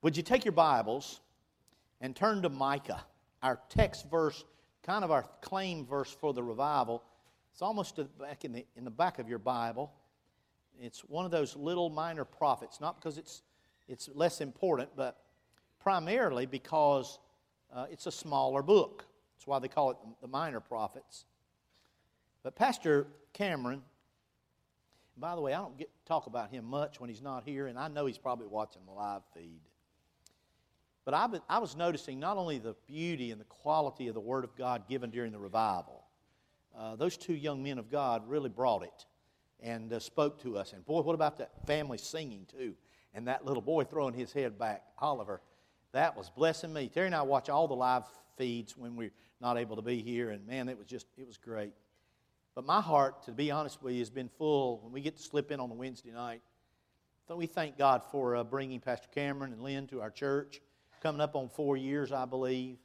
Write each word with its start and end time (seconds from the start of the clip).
Would 0.00 0.16
you 0.16 0.22
take 0.22 0.44
your 0.44 0.52
Bibles 0.52 1.20
and 2.00 2.14
turn 2.14 2.42
to 2.42 2.48
Micah, 2.48 3.04
our 3.42 3.58
text 3.68 4.08
verse, 4.08 4.44
kind 4.84 5.02
of 5.02 5.10
our 5.10 5.24
claim 5.40 5.84
verse 5.84 6.12
for 6.12 6.32
the 6.32 6.42
revival? 6.42 7.02
It's 7.52 7.62
almost 7.62 7.98
back 8.16 8.44
in 8.44 8.52
the, 8.52 8.64
in 8.76 8.84
the 8.84 8.92
back 8.92 9.18
of 9.18 9.28
your 9.28 9.40
Bible. 9.40 9.92
It's 10.80 11.00
one 11.00 11.24
of 11.24 11.32
those 11.32 11.56
little 11.56 11.90
minor 11.90 12.24
prophets, 12.24 12.80
not 12.80 12.94
because 12.94 13.18
it's, 13.18 13.42
it's 13.88 14.08
less 14.14 14.40
important, 14.40 14.90
but 14.94 15.18
primarily 15.80 16.46
because 16.46 17.18
uh, 17.74 17.86
it's 17.90 18.06
a 18.06 18.12
smaller 18.12 18.62
book. 18.62 19.04
That's 19.34 19.48
why 19.48 19.58
they 19.58 19.66
call 19.66 19.90
it 19.90 19.96
the 20.20 20.28
minor 20.28 20.60
prophets. 20.60 21.24
But 22.44 22.54
Pastor 22.54 23.08
Cameron, 23.32 23.82
by 25.16 25.34
the 25.34 25.40
way, 25.40 25.54
I 25.54 25.58
don't 25.58 25.76
get 25.76 25.90
talk 26.06 26.28
about 26.28 26.52
him 26.52 26.66
much 26.66 27.00
when 27.00 27.10
he's 27.10 27.20
not 27.20 27.42
here, 27.42 27.66
and 27.66 27.76
I 27.76 27.88
know 27.88 28.06
he's 28.06 28.16
probably 28.16 28.46
watching 28.46 28.82
the 28.86 28.92
live 28.92 29.22
feed. 29.34 29.60
But 31.08 31.14
I, 31.48 31.56
I 31.56 31.58
was 31.58 31.74
noticing 31.74 32.20
not 32.20 32.36
only 32.36 32.58
the 32.58 32.76
beauty 32.86 33.30
and 33.30 33.40
the 33.40 33.46
quality 33.46 34.08
of 34.08 34.14
the 34.14 34.20
Word 34.20 34.44
of 34.44 34.54
God 34.54 34.86
given 34.86 35.08
during 35.08 35.32
the 35.32 35.38
revival, 35.38 36.04
uh, 36.76 36.96
those 36.96 37.16
two 37.16 37.32
young 37.32 37.62
men 37.62 37.78
of 37.78 37.90
God 37.90 38.28
really 38.28 38.50
brought 38.50 38.82
it 38.82 39.06
and 39.58 39.90
uh, 39.90 40.00
spoke 40.00 40.38
to 40.42 40.58
us. 40.58 40.74
And 40.74 40.84
boy, 40.84 41.00
what 41.00 41.14
about 41.14 41.38
that 41.38 41.66
family 41.66 41.96
singing 41.96 42.44
too? 42.46 42.74
And 43.14 43.26
that 43.26 43.46
little 43.46 43.62
boy 43.62 43.84
throwing 43.84 44.12
his 44.12 44.34
head 44.34 44.58
back, 44.58 44.82
Oliver. 44.98 45.40
That 45.92 46.14
was 46.14 46.28
blessing 46.28 46.74
me. 46.74 46.90
Terry 46.90 47.06
and 47.06 47.14
I 47.14 47.22
watch 47.22 47.48
all 47.48 47.66
the 47.66 47.74
live 47.74 48.04
feeds 48.36 48.76
when 48.76 48.94
we're 48.94 49.14
not 49.40 49.56
able 49.56 49.76
to 49.76 49.82
be 49.82 50.02
here, 50.02 50.28
and 50.28 50.46
man, 50.46 50.68
it 50.68 50.76
was 50.76 50.86
just, 50.86 51.06
it 51.16 51.26
was 51.26 51.38
great. 51.38 51.72
But 52.54 52.66
my 52.66 52.82
heart, 52.82 53.22
to 53.22 53.32
be 53.32 53.50
honest 53.50 53.82
with 53.82 53.94
you, 53.94 54.00
has 54.00 54.10
been 54.10 54.28
full 54.28 54.80
when 54.82 54.92
we 54.92 55.00
get 55.00 55.16
to 55.16 55.22
slip 55.22 55.50
in 55.52 55.58
on 55.58 55.70
a 55.70 55.74
Wednesday 55.74 56.10
night. 56.10 56.42
So 57.26 57.34
we 57.34 57.46
thank 57.46 57.78
God 57.78 58.02
for 58.12 58.36
uh, 58.36 58.44
bringing 58.44 58.80
Pastor 58.80 59.08
Cameron 59.14 59.54
and 59.54 59.62
Lynn 59.62 59.86
to 59.86 60.02
our 60.02 60.10
church, 60.10 60.60
coming 61.00 61.20
up 61.20 61.36
on 61.36 61.48
four 61.48 61.76
years, 61.76 62.12
I 62.12 62.24
believe. 62.24 62.78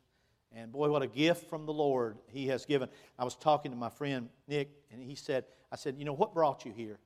And 0.56 0.72
boy, 0.72 0.90
what 0.90 1.02
a 1.02 1.08
gift 1.08 1.50
from 1.50 1.66
the 1.66 1.74
Lord 1.74 2.18
He 2.28 2.48
has 2.48 2.66
given. 2.66 2.90
I 3.18 3.24
was 3.24 3.36
talking 3.36 3.72
to 3.72 3.78
my 3.78 3.90
friend 3.90 4.30
Nick, 4.48 4.70
and 4.92 5.02
he 5.02 5.16
said, 5.16 5.46
I 5.72 5.76
said, 5.76 5.96
You 5.98 6.06
know, 6.06 6.14
what 6.14 6.34
brought 6.34 6.66
you 6.66 6.72
here? 6.72 7.00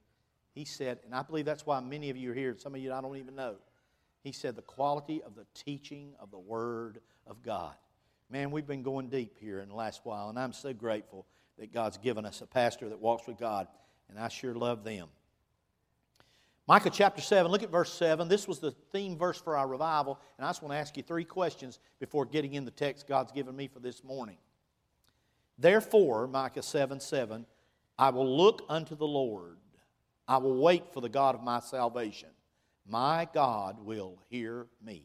He 0.57 0.65
said, 0.65 0.97
and 1.05 1.13
I 1.13 1.21
believe 1.21 1.45
that's 1.45 1.67
why 1.67 1.79
many 1.81 2.09
of 2.09 2.17
you 2.17 2.31
are 2.31 2.33
here, 2.33 2.55
some 2.57 2.73
of 2.73 2.81
you 2.81 2.91
I 2.91 2.99
don't 2.99 3.15
even 3.17 3.35
know. 3.35 3.57
He 4.23 4.31
said, 4.31 4.55
the 4.55 4.63
quality 4.63 5.21
of 5.21 5.35
the 5.35 5.45
teaching 5.53 6.13
of 6.19 6.31
the 6.31 6.39
Word 6.39 6.99
of 7.27 7.43
God. 7.43 7.75
Man, 8.31 8.49
we've 8.49 8.65
been 8.65 8.81
going 8.81 9.07
deep 9.09 9.37
here 9.39 9.59
in 9.59 9.69
the 9.69 9.75
last 9.75 10.01
while, 10.03 10.29
and 10.29 10.39
I'm 10.39 10.53
so 10.53 10.73
grateful 10.73 11.27
that 11.59 11.71
God's 11.71 11.97
given 11.97 12.25
us 12.25 12.41
a 12.41 12.47
pastor 12.47 12.89
that 12.89 12.99
walks 12.99 13.27
with 13.27 13.37
God, 13.37 13.67
and 14.09 14.17
I 14.17 14.29
sure 14.29 14.55
love 14.55 14.83
them. 14.83 15.09
Micah 16.67 16.89
chapter 16.89 17.21
7, 17.21 17.49
look 17.49 17.63
at 17.63 17.69
verse 17.69 17.93
7. 17.93 18.27
This 18.27 18.45
was 18.45 18.59
the 18.59 18.71
theme 18.91 19.17
verse 19.17 19.39
for 19.39 19.55
our 19.55 19.67
revival, 19.67 20.19
and 20.37 20.45
I 20.45 20.49
just 20.49 20.61
want 20.61 20.73
to 20.73 20.77
ask 20.77 20.97
you 20.97 21.03
three 21.03 21.23
questions 21.23 21.79
before 21.99 22.25
getting 22.25 22.55
in 22.55 22.65
the 22.65 22.71
text 22.71 23.07
God's 23.07 23.31
given 23.31 23.55
me 23.55 23.67
for 23.67 23.79
this 23.79 24.03
morning. 24.03 24.37
Therefore, 25.57 26.27
Micah 26.27 26.61
7 26.61 26.99
7, 26.99 27.45
I 27.97 28.09
will 28.09 28.37
look 28.37 28.63
unto 28.67 28.95
the 28.95 29.07
Lord, 29.07 29.57
I 30.27 30.37
will 30.37 30.61
wait 30.61 30.93
for 30.93 30.99
the 30.99 31.07
God 31.09 31.35
of 31.35 31.41
my 31.41 31.61
salvation. 31.61 32.29
My 32.85 33.27
God 33.33 33.85
will 33.85 34.21
hear 34.29 34.67
me. 34.83 35.03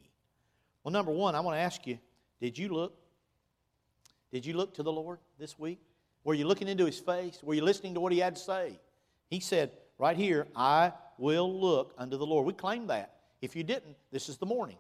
Well, 0.82 0.92
number 0.92 1.12
one, 1.12 1.34
I 1.34 1.40
want 1.40 1.56
to 1.56 1.60
ask 1.60 1.86
you 1.86 1.98
did 2.40 2.58
you 2.58 2.70
look? 2.70 2.96
Did 4.32 4.44
you 4.46 4.54
look 4.54 4.74
to 4.74 4.82
the 4.82 4.92
Lord 4.92 5.20
this 5.38 5.58
week? 5.58 5.78
Were 6.24 6.34
you 6.34 6.46
looking 6.46 6.68
into 6.68 6.86
his 6.86 6.98
face? 6.98 7.40
Were 7.42 7.54
you 7.54 7.62
listening 7.62 7.94
to 7.94 8.00
what 8.00 8.12
he 8.12 8.18
had 8.18 8.36
to 8.36 8.40
say? 8.40 8.80
He 9.28 9.40
said, 9.40 9.72
right 9.98 10.16
here, 10.16 10.46
I 10.56 10.92
will 11.22 11.60
look 11.60 11.94
unto 11.96 12.16
the 12.16 12.26
Lord. 12.26 12.44
We 12.44 12.52
claim 12.52 12.88
that. 12.88 13.14
If 13.40 13.54
you 13.54 13.62
didn't, 13.62 13.96
this 14.10 14.28
is 14.28 14.36
the 14.38 14.46
morning. 14.46 14.76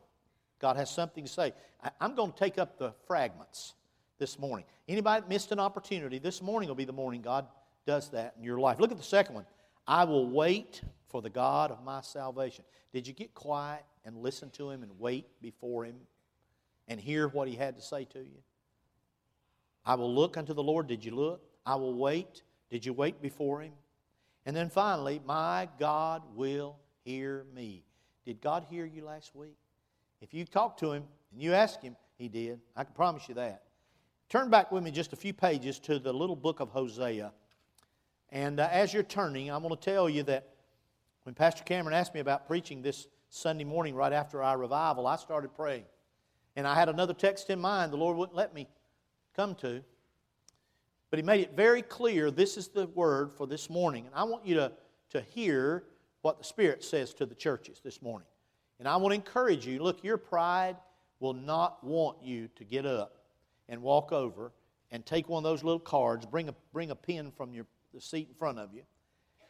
God 0.58 0.76
has 0.76 0.90
something 0.90 1.24
to 1.24 1.30
say. 1.30 1.52
I'm 2.00 2.16
going 2.16 2.32
to 2.32 2.38
take 2.38 2.58
up 2.58 2.78
the 2.78 2.92
fragments 3.06 3.74
this 4.18 4.38
morning. 4.38 4.66
Anybody 4.88 5.24
missed 5.28 5.52
an 5.52 5.60
opportunity, 5.60 6.18
this 6.18 6.42
morning 6.42 6.68
will 6.68 6.76
be 6.76 6.84
the 6.84 6.92
morning 6.92 7.22
God 7.22 7.46
does 7.86 8.10
that 8.10 8.34
in 8.36 8.44
your 8.44 8.58
life. 8.58 8.80
Look 8.80 8.90
at 8.90 8.98
the 8.98 9.04
second 9.04 9.36
one. 9.36 9.46
I 9.86 10.04
will 10.04 10.28
wait 10.28 10.82
for 11.08 11.22
the 11.22 11.30
God 11.30 11.70
of 11.70 11.84
my 11.84 12.00
salvation. 12.00 12.64
Did 12.92 13.06
you 13.06 13.14
get 13.14 13.34
quiet 13.34 13.84
and 14.04 14.16
listen 14.16 14.50
to 14.50 14.70
him 14.70 14.82
and 14.82 14.92
wait 14.98 15.26
before 15.40 15.84
him 15.84 15.94
and 16.88 17.00
hear 17.00 17.28
what 17.28 17.48
he 17.48 17.54
had 17.54 17.76
to 17.76 17.82
say 17.82 18.04
to 18.06 18.18
you? 18.18 18.42
I 19.84 19.94
will 19.94 20.12
look 20.12 20.36
unto 20.36 20.54
the 20.54 20.62
Lord. 20.62 20.86
Did 20.86 21.04
you 21.04 21.14
look? 21.14 21.42
I 21.66 21.76
will 21.76 21.94
wait. 21.94 22.42
Did 22.70 22.86
you 22.86 22.92
wait 22.92 23.20
before 23.20 23.60
Him? 23.60 23.72
And 24.44 24.56
then 24.56 24.70
finally, 24.70 25.20
my 25.24 25.68
God 25.78 26.22
will 26.34 26.76
hear 27.04 27.44
me. 27.54 27.84
Did 28.24 28.40
God 28.40 28.66
hear 28.68 28.84
you 28.84 29.04
last 29.04 29.34
week? 29.34 29.56
If 30.20 30.34
you 30.34 30.44
talked 30.44 30.80
to 30.80 30.92
Him 30.92 31.04
and 31.32 31.42
you 31.42 31.52
asked 31.52 31.82
Him, 31.82 31.96
He 32.16 32.28
did. 32.28 32.60
I 32.76 32.84
can 32.84 32.94
promise 32.94 33.28
you 33.28 33.34
that. 33.36 33.62
Turn 34.28 34.50
back 34.50 34.72
with 34.72 34.82
me 34.82 34.90
just 34.90 35.12
a 35.12 35.16
few 35.16 35.32
pages 35.32 35.78
to 35.80 35.98
the 35.98 36.12
little 36.12 36.36
book 36.36 36.60
of 36.60 36.70
Hosea. 36.70 37.32
And 38.30 38.60
uh, 38.60 38.68
as 38.70 38.94
you're 38.94 39.02
turning, 39.02 39.50
I 39.50 39.58
want 39.58 39.78
to 39.80 39.90
tell 39.90 40.08
you 40.08 40.22
that 40.24 40.48
when 41.24 41.34
Pastor 41.34 41.64
Cameron 41.64 41.94
asked 41.94 42.14
me 42.14 42.20
about 42.20 42.46
preaching 42.46 42.82
this 42.82 43.06
Sunday 43.28 43.64
morning 43.64 43.94
right 43.94 44.12
after 44.12 44.42
our 44.42 44.56
revival, 44.58 45.06
I 45.06 45.16
started 45.16 45.54
praying. 45.54 45.84
And 46.56 46.66
I 46.66 46.74
had 46.74 46.88
another 46.88 47.14
text 47.14 47.50
in 47.50 47.60
mind. 47.60 47.92
The 47.92 47.96
Lord 47.96 48.16
wouldn't 48.16 48.36
let 48.36 48.54
me 48.54 48.68
come 49.36 49.54
to. 49.56 49.82
But 51.12 51.18
he 51.18 51.24
made 51.24 51.40
it 51.40 51.54
very 51.54 51.82
clear 51.82 52.30
this 52.30 52.56
is 52.56 52.68
the 52.68 52.86
word 52.86 53.34
for 53.34 53.46
this 53.46 53.68
morning. 53.68 54.06
And 54.06 54.14
I 54.14 54.24
want 54.24 54.46
you 54.46 54.54
to, 54.54 54.72
to 55.10 55.20
hear 55.20 55.84
what 56.22 56.38
the 56.38 56.44
Spirit 56.44 56.82
says 56.82 57.12
to 57.14 57.26
the 57.26 57.34
churches 57.34 57.82
this 57.84 58.00
morning. 58.00 58.26
And 58.78 58.88
I 58.88 58.96
want 58.96 59.10
to 59.12 59.16
encourage 59.16 59.66
you 59.66 59.82
look, 59.82 60.02
your 60.02 60.16
pride 60.16 60.76
will 61.20 61.34
not 61.34 61.84
want 61.84 62.22
you 62.22 62.48
to 62.56 62.64
get 62.64 62.86
up 62.86 63.18
and 63.68 63.82
walk 63.82 64.10
over 64.10 64.52
and 64.90 65.04
take 65.04 65.28
one 65.28 65.44
of 65.44 65.50
those 65.50 65.62
little 65.62 65.78
cards, 65.78 66.24
bring 66.24 66.48
a, 66.48 66.54
bring 66.72 66.90
a 66.90 66.94
pen 66.94 67.30
from 67.30 67.52
your, 67.52 67.66
the 67.92 68.00
seat 68.00 68.28
in 68.30 68.34
front 68.34 68.58
of 68.58 68.72
you, 68.72 68.80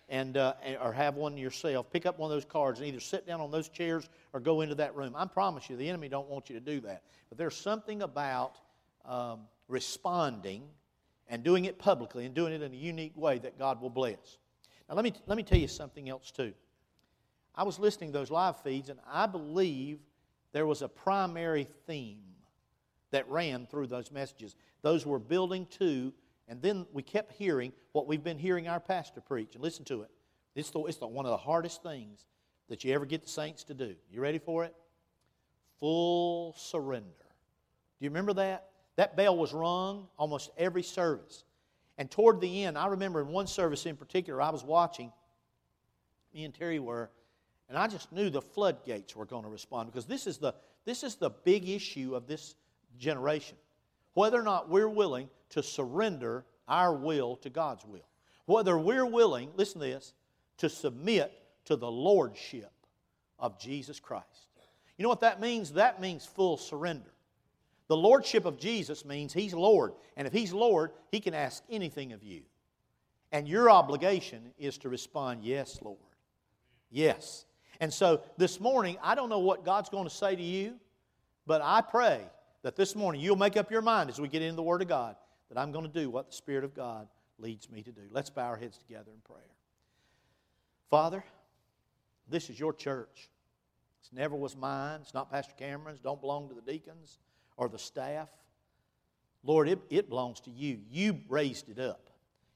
and, 0.08 0.36
uh, 0.36 0.54
or 0.82 0.92
have 0.92 1.14
one 1.14 1.36
yourself. 1.36 1.92
Pick 1.92 2.06
up 2.06 2.18
one 2.18 2.28
of 2.28 2.34
those 2.34 2.44
cards 2.44 2.80
and 2.80 2.88
either 2.88 2.98
sit 2.98 3.24
down 3.24 3.40
on 3.40 3.52
those 3.52 3.68
chairs 3.68 4.08
or 4.32 4.40
go 4.40 4.62
into 4.62 4.74
that 4.74 4.96
room. 4.96 5.14
I 5.16 5.26
promise 5.26 5.70
you, 5.70 5.76
the 5.76 5.88
enemy 5.88 6.08
don't 6.08 6.28
want 6.28 6.50
you 6.50 6.58
to 6.58 6.60
do 6.60 6.80
that. 6.80 7.04
But 7.28 7.38
there's 7.38 7.54
something 7.54 8.02
about 8.02 8.56
um, 9.04 9.42
responding 9.68 10.64
and 11.28 11.42
doing 11.42 11.64
it 11.64 11.78
publicly 11.78 12.26
and 12.26 12.34
doing 12.34 12.52
it 12.52 12.62
in 12.62 12.72
a 12.72 12.76
unique 12.76 13.16
way 13.16 13.38
that 13.38 13.58
God 13.58 13.80
will 13.80 13.90
bless. 13.90 14.38
Now, 14.88 14.96
let 14.96 15.04
me, 15.04 15.12
let 15.26 15.36
me 15.36 15.42
tell 15.42 15.58
you 15.58 15.68
something 15.68 16.08
else, 16.08 16.30
too. 16.30 16.52
I 17.54 17.64
was 17.64 17.78
listening 17.78 18.12
to 18.12 18.18
those 18.18 18.30
live 18.30 18.60
feeds, 18.62 18.88
and 18.88 18.98
I 19.10 19.26
believe 19.26 19.98
there 20.52 20.66
was 20.66 20.82
a 20.82 20.88
primary 20.88 21.66
theme 21.86 22.18
that 23.10 23.28
ran 23.28 23.66
through 23.66 23.86
those 23.86 24.10
messages. 24.10 24.56
Those 24.82 25.06
were 25.06 25.18
building 25.18 25.66
to, 25.78 26.12
and 26.48 26.60
then 26.60 26.86
we 26.92 27.02
kept 27.02 27.32
hearing 27.32 27.72
what 27.92 28.06
we've 28.06 28.24
been 28.24 28.38
hearing 28.38 28.68
our 28.68 28.80
pastor 28.80 29.20
preach. 29.20 29.54
And 29.54 29.62
listen 29.62 29.84
to 29.86 30.02
it. 30.02 30.10
It's, 30.54 30.70
the, 30.70 30.80
it's 30.84 30.98
the, 30.98 31.06
one 31.06 31.24
of 31.26 31.30
the 31.30 31.36
hardest 31.36 31.82
things 31.82 32.26
that 32.68 32.84
you 32.84 32.94
ever 32.94 33.06
get 33.06 33.22
the 33.22 33.28
saints 33.28 33.64
to 33.64 33.74
do. 33.74 33.94
You 34.10 34.20
ready 34.20 34.38
for 34.38 34.64
it? 34.64 34.74
Full 35.80 36.54
surrender. 36.56 37.06
Do 37.06 38.04
you 38.04 38.10
remember 38.10 38.32
that? 38.34 38.71
That 38.96 39.16
bell 39.16 39.36
was 39.36 39.52
rung 39.52 40.08
almost 40.18 40.50
every 40.58 40.82
service. 40.82 41.44
And 41.98 42.10
toward 42.10 42.40
the 42.40 42.64
end, 42.64 42.76
I 42.76 42.86
remember 42.86 43.20
in 43.20 43.28
one 43.28 43.46
service 43.46 43.86
in 43.86 43.96
particular, 43.96 44.40
I 44.40 44.50
was 44.50 44.64
watching, 44.64 45.12
me 46.34 46.44
and 46.44 46.54
Terry 46.54 46.78
were, 46.78 47.10
and 47.68 47.78
I 47.78 47.86
just 47.86 48.12
knew 48.12 48.28
the 48.30 48.42
floodgates 48.42 49.14
were 49.16 49.24
going 49.24 49.44
to 49.44 49.48
respond 49.48 49.90
because 49.90 50.06
this 50.06 50.26
is 50.26 50.38
the, 50.38 50.54
this 50.84 51.02
is 51.02 51.14
the 51.14 51.30
big 51.30 51.68
issue 51.68 52.14
of 52.14 52.26
this 52.26 52.54
generation. 52.98 53.56
Whether 54.14 54.38
or 54.38 54.42
not 54.42 54.68
we're 54.68 54.88
willing 54.88 55.28
to 55.50 55.62
surrender 55.62 56.44
our 56.68 56.94
will 56.94 57.36
to 57.36 57.50
God's 57.50 57.84
will. 57.84 58.08
Whether 58.46 58.78
we're 58.78 59.06
willing, 59.06 59.50
listen 59.56 59.80
to 59.80 59.86
this, 59.86 60.14
to 60.58 60.68
submit 60.68 61.32
to 61.64 61.76
the 61.76 61.90
lordship 61.90 62.72
of 63.38 63.58
Jesus 63.58 64.00
Christ. 64.00 64.26
You 64.96 65.02
know 65.02 65.08
what 65.08 65.20
that 65.20 65.40
means? 65.40 65.72
That 65.72 66.00
means 66.00 66.26
full 66.26 66.56
surrender. 66.56 67.11
The 67.92 67.96
lordship 67.98 68.46
of 68.46 68.58
Jesus 68.58 69.04
means 69.04 69.34
He's 69.34 69.52
Lord. 69.52 69.92
And 70.16 70.26
if 70.26 70.32
He's 70.32 70.54
Lord, 70.54 70.92
He 71.10 71.20
can 71.20 71.34
ask 71.34 71.62
anything 71.68 72.14
of 72.14 72.22
you. 72.22 72.40
And 73.32 73.46
your 73.46 73.68
obligation 73.68 74.54
is 74.56 74.78
to 74.78 74.88
respond, 74.88 75.44
Yes, 75.44 75.78
Lord. 75.82 75.98
Yes. 76.90 77.44
And 77.80 77.92
so 77.92 78.22
this 78.38 78.60
morning, 78.60 78.96
I 79.02 79.14
don't 79.14 79.28
know 79.28 79.40
what 79.40 79.66
God's 79.66 79.90
going 79.90 80.04
to 80.04 80.14
say 80.14 80.34
to 80.34 80.42
you, 80.42 80.76
but 81.46 81.60
I 81.62 81.82
pray 81.82 82.22
that 82.62 82.76
this 82.76 82.96
morning 82.96 83.20
you'll 83.20 83.36
make 83.36 83.58
up 83.58 83.70
your 83.70 83.82
mind 83.82 84.08
as 84.08 84.18
we 84.18 84.26
get 84.26 84.40
into 84.40 84.56
the 84.56 84.62
Word 84.62 84.80
of 84.80 84.88
God 84.88 85.14
that 85.50 85.60
I'm 85.60 85.70
going 85.70 85.84
to 85.84 85.92
do 85.92 86.08
what 86.08 86.30
the 86.30 86.34
Spirit 86.34 86.64
of 86.64 86.74
God 86.74 87.08
leads 87.38 87.70
me 87.70 87.82
to 87.82 87.92
do. 87.92 88.08
Let's 88.10 88.30
bow 88.30 88.46
our 88.46 88.56
heads 88.56 88.78
together 88.78 89.10
in 89.12 89.20
prayer. 89.20 89.50
Father, 90.88 91.22
this 92.26 92.48
is 92.48 92.58
your 92.58 92.72
church. 92.72 93.28
It 94.10 94.16
never 94.16 94.34
was 94.34 94.56
mine. 94.56 95.00
It's 95.02 95.12
not 95.12 95.30
Pastor 95.30 95.52
Cameron's. 95.58 96.00
Don't 96.00 96.22
belong 96.22 96.48
to 96.48 96.54
the 96.54 96.62
deacons 96.62 97.18
or 97.56 97.68
the 97.68 97.78
staff. 97.78 98.28
Lord, 99.44 99.68
it, 99.68 99.80
it 99.90 100.08
belongs 100.08 100.40
to 100.40 100.50
you. 100.50 100.78
You 100.90 101.20
raised 101.28 101.68
it 101.68 101.78
up. 101.78 102.10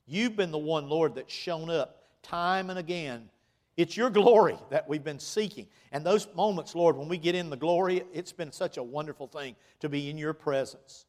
You've 0.07 0.37
been 0.37 0.53
the 0.53 0.59
one, 0.59 0.89
Lord, 0.89 1.17
that's 1.17 1.33
shown 1.33 1.69
up 1.71 2.03
time 2.23 2.71
and 2.71 2.79
again 2.79 3.29
It's 3.77 3.97
your 3.97 4.09
glory 4.09 4.57
that 4.71 4.89
we've 4.89 5.05
been 5.05 5.19
seeking. 5.19 5.67
And 5.93 6.05
those 6.05 6.27
moments, 6.35 6.75
Lord, 6.75 6.97
when 6.97 7.09
we 7.09 7.19
get 7.19 7.35
in 7.35 7.51
the 7.51 7.57
glory, 7.57 8.03
it's 8.13 8.33
been 8.33 8.53
such 8.53 8.79
a 8.79 8.83
wonderful 8.83 9.27
thing 9.27 9.55
to 9.81 9.89
be 9.89 10.09
in 10.09 10.17
your 10.17 10.33
presence. 10.33 11.05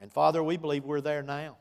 And 0.00 0.12
Father, 0.12 0.42
we 0.42 0.56
believe 0.56 0.84
we're 0.84 1.02
there 1.02 1.22
now. 1.22 1.58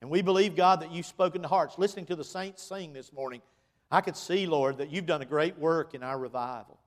And 0.00 0.08
we 0.08 0.22
believe, 0.22 0.56
God, 0.56 0.80
that 0.80 0.92
you've 0.92 1.06
spoken 1.06 1.42
to 1.42 1.48
hearts. 1.48 1.76
Listening 1.76 2.06
to 2.06 2.16
the 2.16 2.24
saints 2.24 2.62
sing 2.62 2.92
this 2.92 3.12
morning, 3.12 3.42
I 3.90 4.00
could 4.00 4.16
see, 4.16 4.46
Lord, 4.46 4.78
that 4.78 4.90
you've 4.90 5.06
done 5.06 5.22
a 5.22 5.26
great 5.26 5.58
work 5.58 5.92
in 5.94 6.02
our 6.02 6.18
revival. 6.18 6.79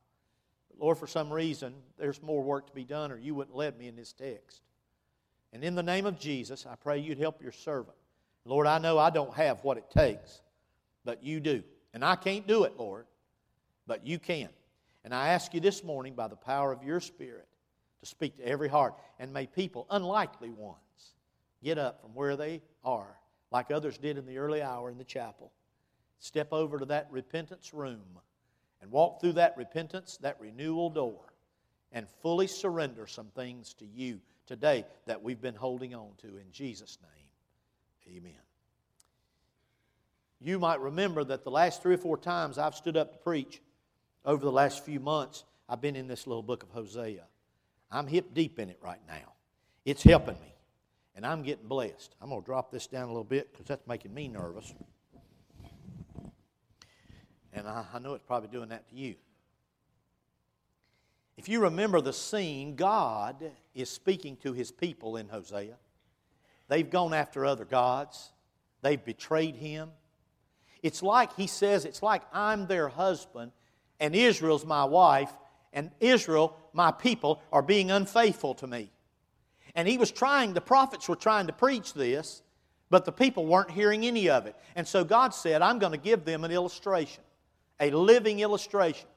Lord, 0.80 0.98
for 0.98 1.08
some 1.08 1.32
reason, 1.32 1.74
there's 1.98 2.22
more 2.22 2.42
work 2.42 2.68
to 2.68 2.74
be 2.74 2.84
done, 2.84 3.12
or 3.12 3.18
you 3.18 3.36
wouldn't 3.36 3.56
lead 3.56 3.78
me 3.78 3.88
in 3.88 3.96
this 3.96 4.14
text. 4.14 4.62
And 5.52 5.64
in 5.64 5.76
the 5.76 5.84
name 5.84 6.06
of 6.06 6.20
Jesus, 6.20 6.66
I 6.66 6.76
pray 6.76 7.00
you'd 7.00 7.20
help 7.20 7.42
your 7.42 7.52
servant. 7.52 7.96
Lord, 8.46 8.68
I 8.68 8.80
know 8.80 8.98
I 8.98 9.10
don't 9.10 9.34
have 9.36 9.64
what 9.64 9.78
it 9.78 9.90
takes, 9.90 10.42
but 11.06 11.24
you 11.24 11.40
do. 11.40 11.64
And 11.94 12.04
I 12.04 12.16
can't 12.16 12.48
do 12.48 12.64
it, 12.64 12.74
Lord, 12.78 13.06
but 13.88 14.06
you 14.06 14.20
can. 14.20 14.50
And 15.04 15.14
I 15.14 15.30
ask 15.30 15.54
you 15.54 15.60
this 15.60 15.84
morning, 15.84 16.16
by 16.16 16.28
the 16.28 16.36
power 16.36 16.72
of 16.72 16.84
your 16.84 17.00
Spirit, 17.00 17.48
to 18.00 18.06
speak 18.06 18.38
to 18.38 18.48
every 18.48 18.68
heart. 18.68 18.96
And 19.20 19.32
may 19.32 19.46
people, 19.46 19.86
unlikely 19.90 20.50
ones, 20.50 20.78
get 21.64 21.78
up 21.78 22.02
from 22.02 22.16
where 22.16 22.36
they 22.36 22.62
are, 22.84 23.16
like 23.52 23.70
others 23.70 23.98
did 23.98 24.18
in 24.18 24.26
the 24.26 24.38
early 24.38 24.62
hour 24.62 24.90
in 24.90 24.98
the 24.98 25.04
chapel. 25.04 25.52
Step 26.20 26.52
over 26.52 26.80
to 26.80 26.86
that 26.86 27.08
repentance 27.12 27.74
room 27.74 28.20
and 28.84 28.92
walk 28.92 29.22
through 29.22 29.32
that 29.32 29.56
repentance, 29.56 30.18
that 30.22 30.36
renewal 30.42 30.90
door, 30.90 31.22
and 31.94 32.06
fully 32.22 32.48
surrender 32.48 33.08
some 33.08 33.28
things 33.28 33.74
to 33.76 33.86
you 33.86 34.20
today 34.46 34.86
that 35.06 35.24
we've 35.24 35.42
been 35.42 35.56
holding 35.56 35.96
on 35.96 36.10
to. 36.18 36.28
In 36.28 36.52
Jesus' 36.52 36.98
name, 37.02 38.18
amen. 38.18 38.34
You 40.42 40.60
might 40.60 40.82
remember 40.82 41.24
that 41.24 41.46
the 41.46 41.50
last 41.50 41.82
three 41.82 41.96
or 41.96 41.98
four 41.98 42.18
times 42.18 42.58
I've 42.58 42.76
stood 42.76 42.98
up 42.98 43.14
to 43.14 43.18
preach 43.20 43.62
over 44.26 44.44
the 44.44 44.52
last 44.52 44.84
few 44.84 45.00
months, 45.00 45.46
I've 45.70 45.80
been 45.80 45.96
in 45.96 46.10
this 46.10 46.28
little 46.28 46.44
book 46.44 46.64
of 46.64 46.70
Hosea. 46.72 47.24
I'm 47.90 48.08
hip 48.08 48.34
deep 48.34 48.60
in 48.60 48.70
it 48.70 48.80
right 48.82 49.00
now. 49.08 49.32
It's 49.86 50.04
helping 50.04 50.40
me, 50.42 50.54
and 51.16 51.26
I'm 51.26 51.42
getting 51.44 51.70
blessed. 51.70 52.16
I'm 52.22 52.30
going 52.30 52.42
to 52.42 52.46
drop 52.46 52.70
this 52.70 52.88
down 52.88 53.06
a 53.06 53.12
little 53.12 53.24
bit 53.24 53.54
because 53.54 53.68
that's 53.68 53.88
making 53.88 54.14
me 54.14 54.28
nervous. 54.28 54.74
And 57.64 57.72
I, 57.72 57.86
I 57.94 58.00
know 58.00 58.14
it's 58.14 58.26
probably 58.26 58.50
doing 58.50 58.70
that 58.70 58.90
to 58.90 58.96
you. 58.96 59.16
If 61.38 61.48
you 61.48 61.62
remember 61.62 62.02
the 62.02 62.14
scene, 62.14 62.76
God 62.76 63.52
is 63.74 63.90
speaking 63.90 64.36
to 64.44 64.52
his 64.52 64.70
people 64.70 65.16
in 65.16 65.30
Hosea. 65.30 65.78
They've 66.68 66.90
gone 66.90 67.14
after 67.14 67.46
other 67.46 67.66
gods, 67.66 68.34
they've 68.82 69.04
betrayed 69.04 69.56
him. 69.56 69.92
It's 70.82 71.02
like, 71.02 71.34
he 71.36 71.48
says, 71.48 71.86
it's 71.86 72.04
like 72.04 72.24
I'm 72.34 72.68
their 72.68 72.90
husband 72.90 73.54
and 74.00 74.14
Israel's 74.14 74.66
my 74.66 74.84
wife, 74.84 75.32
and 75.72 75.90
Israel, 76.02 76.58
my 76.74 76.92
people, 76.92 77.42
are 77.54 77.62
being 77.62 77.90
unfaithful 77.90 78.54
to 78.56 78.68
me. 78.68 78.92
And 79.76 79.88
he 79.88 79.98
was 79.98 80.12
trying, 80.12 80.54
the 80.54 80.62
prophets 80.62 81.08
were 81.08 81.16
trying 81.16 81.48
to 81.48 81.54
preach 81.54 81.94
this, 81.94 82.42
but 82.90 83.06
the 83.06 83.14
people 83.14 83.46
weren't 83.46 83.72
hearing 83.72 84.06
any 84.06 84.30
of 84.30 84.46
it. 84.46 84.58
And 84.76 84.86
so 84.86 85.06
God 85.06 85.34
said, 85.34 85.62
I'm 85.62 85.80
going 85.80 85.94
to 85.94 85.98
give 85.98 86.26
them 86.26 86.44
an 86.44 86.52
illustration, 86.52 87.24
a 87.84 87.98
living 87.98 88.40
illustration. 88.40 89.08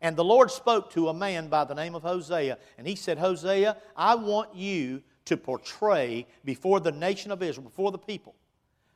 And 0.00 0.16
the 0.16 0.24
Lord 0.24 0.50
spoke 0.50 0.90
to 0.92 1.08
a 1.08 1.14
man 1.14 1.48
by 1.48 1.64
the 1.64 1.74
name 1.74 1.94
of 1.94 2.02
Hosea, 2.02 2.58
and 2.78 2.86
he 2.86 2.96
said, 2.96 3.18
Hosea, 3.18 3.76
I 3.96 4.14
want 4.14 4.54
you 4.54 5.02
to 5.26 5.36
portray 5.36 6.26
before 6.44 6.80
the 6.80 6.92
nation 6.92 7.30
of 7.30 7.42
Israel, 7.42 7.68
before 7.68 7.92
the 7.92 7.98
people, 7.98 8.34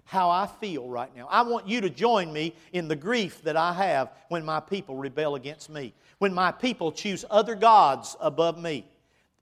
how 0.05 0.31
I 0.31 0.47
feel 0.47 0.89
right 0.89 1.15
now. 1.15 1.29
I 1.31 1.43
want 1.43 1.69
you 1.69 1.81
to 1.83 1.91
join 1.91 2.33
me 2.33 2.55
in 2.73 2.89
the 2.89 2.97
grief 2.97 3.43
that 3.43 3.57
I 3.57 3.73
have 3.75 4.13
when 4.29 4.45
my 4.45 4.61
people 4.61 4.97
rebel 4.97 5.35
against 5.35 5.69
me, 5.69 5.93
when 6.19 6.33
my 6.33 6.51
people 6.51 6.91
choose 6.91 7.25
other 7.31 7.55
gods 7.55 8.17
above 8.21 8.59
me, 8.59 8.87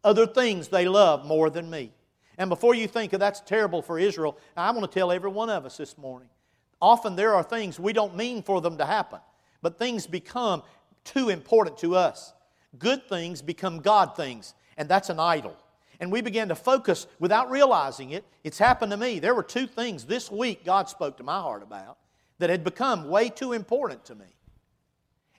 other 0.02 0.26
things 0.26 0.68
they 0.68 0.88
love 0.88 1.24
more 1.24 1.48
than 1.48 1.70
me. 1.70 1.92
And 2.38 2.50
before 2.50 2.74
you 2.74 2.88
think 2.88 3.12
of 3.12 3.20
that's 3.20 3.40
terrible 3.40 3.82
for 3.82 3.98
Israel, 3.98 4.36
I 4.56 4.70
want 4.72 4.90
to 4.90 4.98
tell 4.98 5.12
every 5.12 5.30
one 5.30 5.48
of 5.50 5.64
us 5.64 5.76
this 5.76 5.96
morning. 5.96 6.28
Often 6.80 7.14
there 7.14 7.34
are 7.34 7.44
things 7.44 7.78
we 7.78 7.92
don't 7.92 8.16
mean 8.16 8.42
for 8.42 8.60
them 8.60 8.78
to 8.78 8.84
happen, 8.84 9.20
but 9.62 9.78
things 9.78 10.06
become 10.06 10.62
too 11.04 11.28
important 11.28 11.78
to 11.78 11.96
us. 11.96 12.32
Good 12.78 13.08
things 13.08 13.42
become 13.42 13.80
God 13.80 14.16
things, 14.16 14.54
and 14.76 14.88
that's 14.88 15.10
an 15.10 15.20
idol. 15.20 15.56
And 16.00 16.10
we 16.10 16.20
began 16.20 16.48
to 16.48 16.54
focus 16.54 17.06
without 17.20 17.50
realizing 17.50 18.10
it. 18.10 18.24
It's 18.42 18.58
happened 18.58 18.90
to 18.90 18.96
me. 18.96 19.20
There 19.20 19.34
were 19.34 19.42
two 19.42 19.66
things 19.66 20.04
this 20.04 20.30
week 20.30 20.64
God 20.64 20.88
spoke 20.88 21.16
to 21.18 21.22
my 21.22 21.40
heart 21.40 21.62
about 21.62 21.98
that 22.38 22.50
had 22.50 22.64
become 22.64 23.08
way 23.08 23.28
too 23.28 23.52
important 23.52 24.04
to 24.06 24.16
me. 24.16 24.26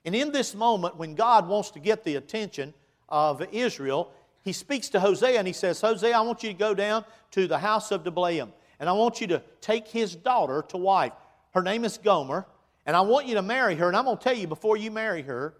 And 0.06 0.14
in 0.14 0.32
this 0.32 0.54
moment, 0.54 0.96
when 0.96 1.14
God 1.14 1.48
wants 1.48 1.70
to 1.72 1.80
get 1.80 2.04
the 2.04 2.16
attention 2.16 2.72
of 3.08 3.42
Israel, 3.52 4.10
he 4.42 4.52
speaks 4.52 4.88
to 4.90 5.00
Hosea 5.00 5.38
and 5.38 5.46
he 5.46 5.52
says, 5.52 5.80
Hosea, 5.80 6.16
I 6.16 6.20
want 6.20 6.42
you 6.42 6.50
to 6.50 6.58
go 6.58 6.74
down 6.74 7.04
to 7.32 7.46
the 7.46 7.58
house 7.58 7.90
of 7.90 8.04
Diblaim, 8.04 8.52
and 8.78 8.88
I 8.88 8.92
want 8.92 9.20
you 9.20 9.26
to 9.28 9.42
take 9.60 9.88
his 9.88 10.14
daughter 10.14 10.64
to 10.68 10.76
wife. 10.76 11.12
Her 11.52 11.62
name 11.62 11.84
is 11.84 11.98
Gomer, 11.98 12.46
and 12.86 12.96
I 12.96 13.00
want 13.00 13.26
you 13.26 13.34
to 13.34 13.42
marry 13.42 13.74
her. 13.76 13.88
And 13.88 13.96
I'm 13.96 14.04
going 14.04 14.18
to 14.18 14.22
tell 14.22 14.36
you 14.36 14.46
before 14.46 14.76
you 14.76 14.90
marry 14.90 15.22
her, 15.22 15.54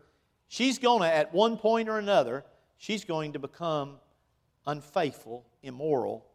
she's 0.49 0.79
going 0.79 1.03
to, 1.03 1.13
at 1.13 1.33
one 1.33 1.57
point 1.57 1.89
or 1.89 1.99
another, 1.99 2.45
she's 2.77 3.05
going 3.05 3.33
to 3.33 3.39
become 3.39 3.97
unfaithful, 4.67 5.47
immoral. 5.63 6.27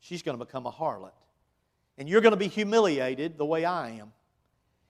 She's 0.00 0.22
going 0.22 0.38
to 0.38 0.44
become 0.44 0.66
a 0.66 0.72
harlot. 0.72 1.12
And 1.98 2.08
you're 2.08 2.22
going 2.22 2.32
to 2.32 2.38
be 2.38 2.48
humiliated 2.48 3.36
the 3.36 3.44
way 3.44 3.64
I 3.64 3.90
am. 3.90 4.12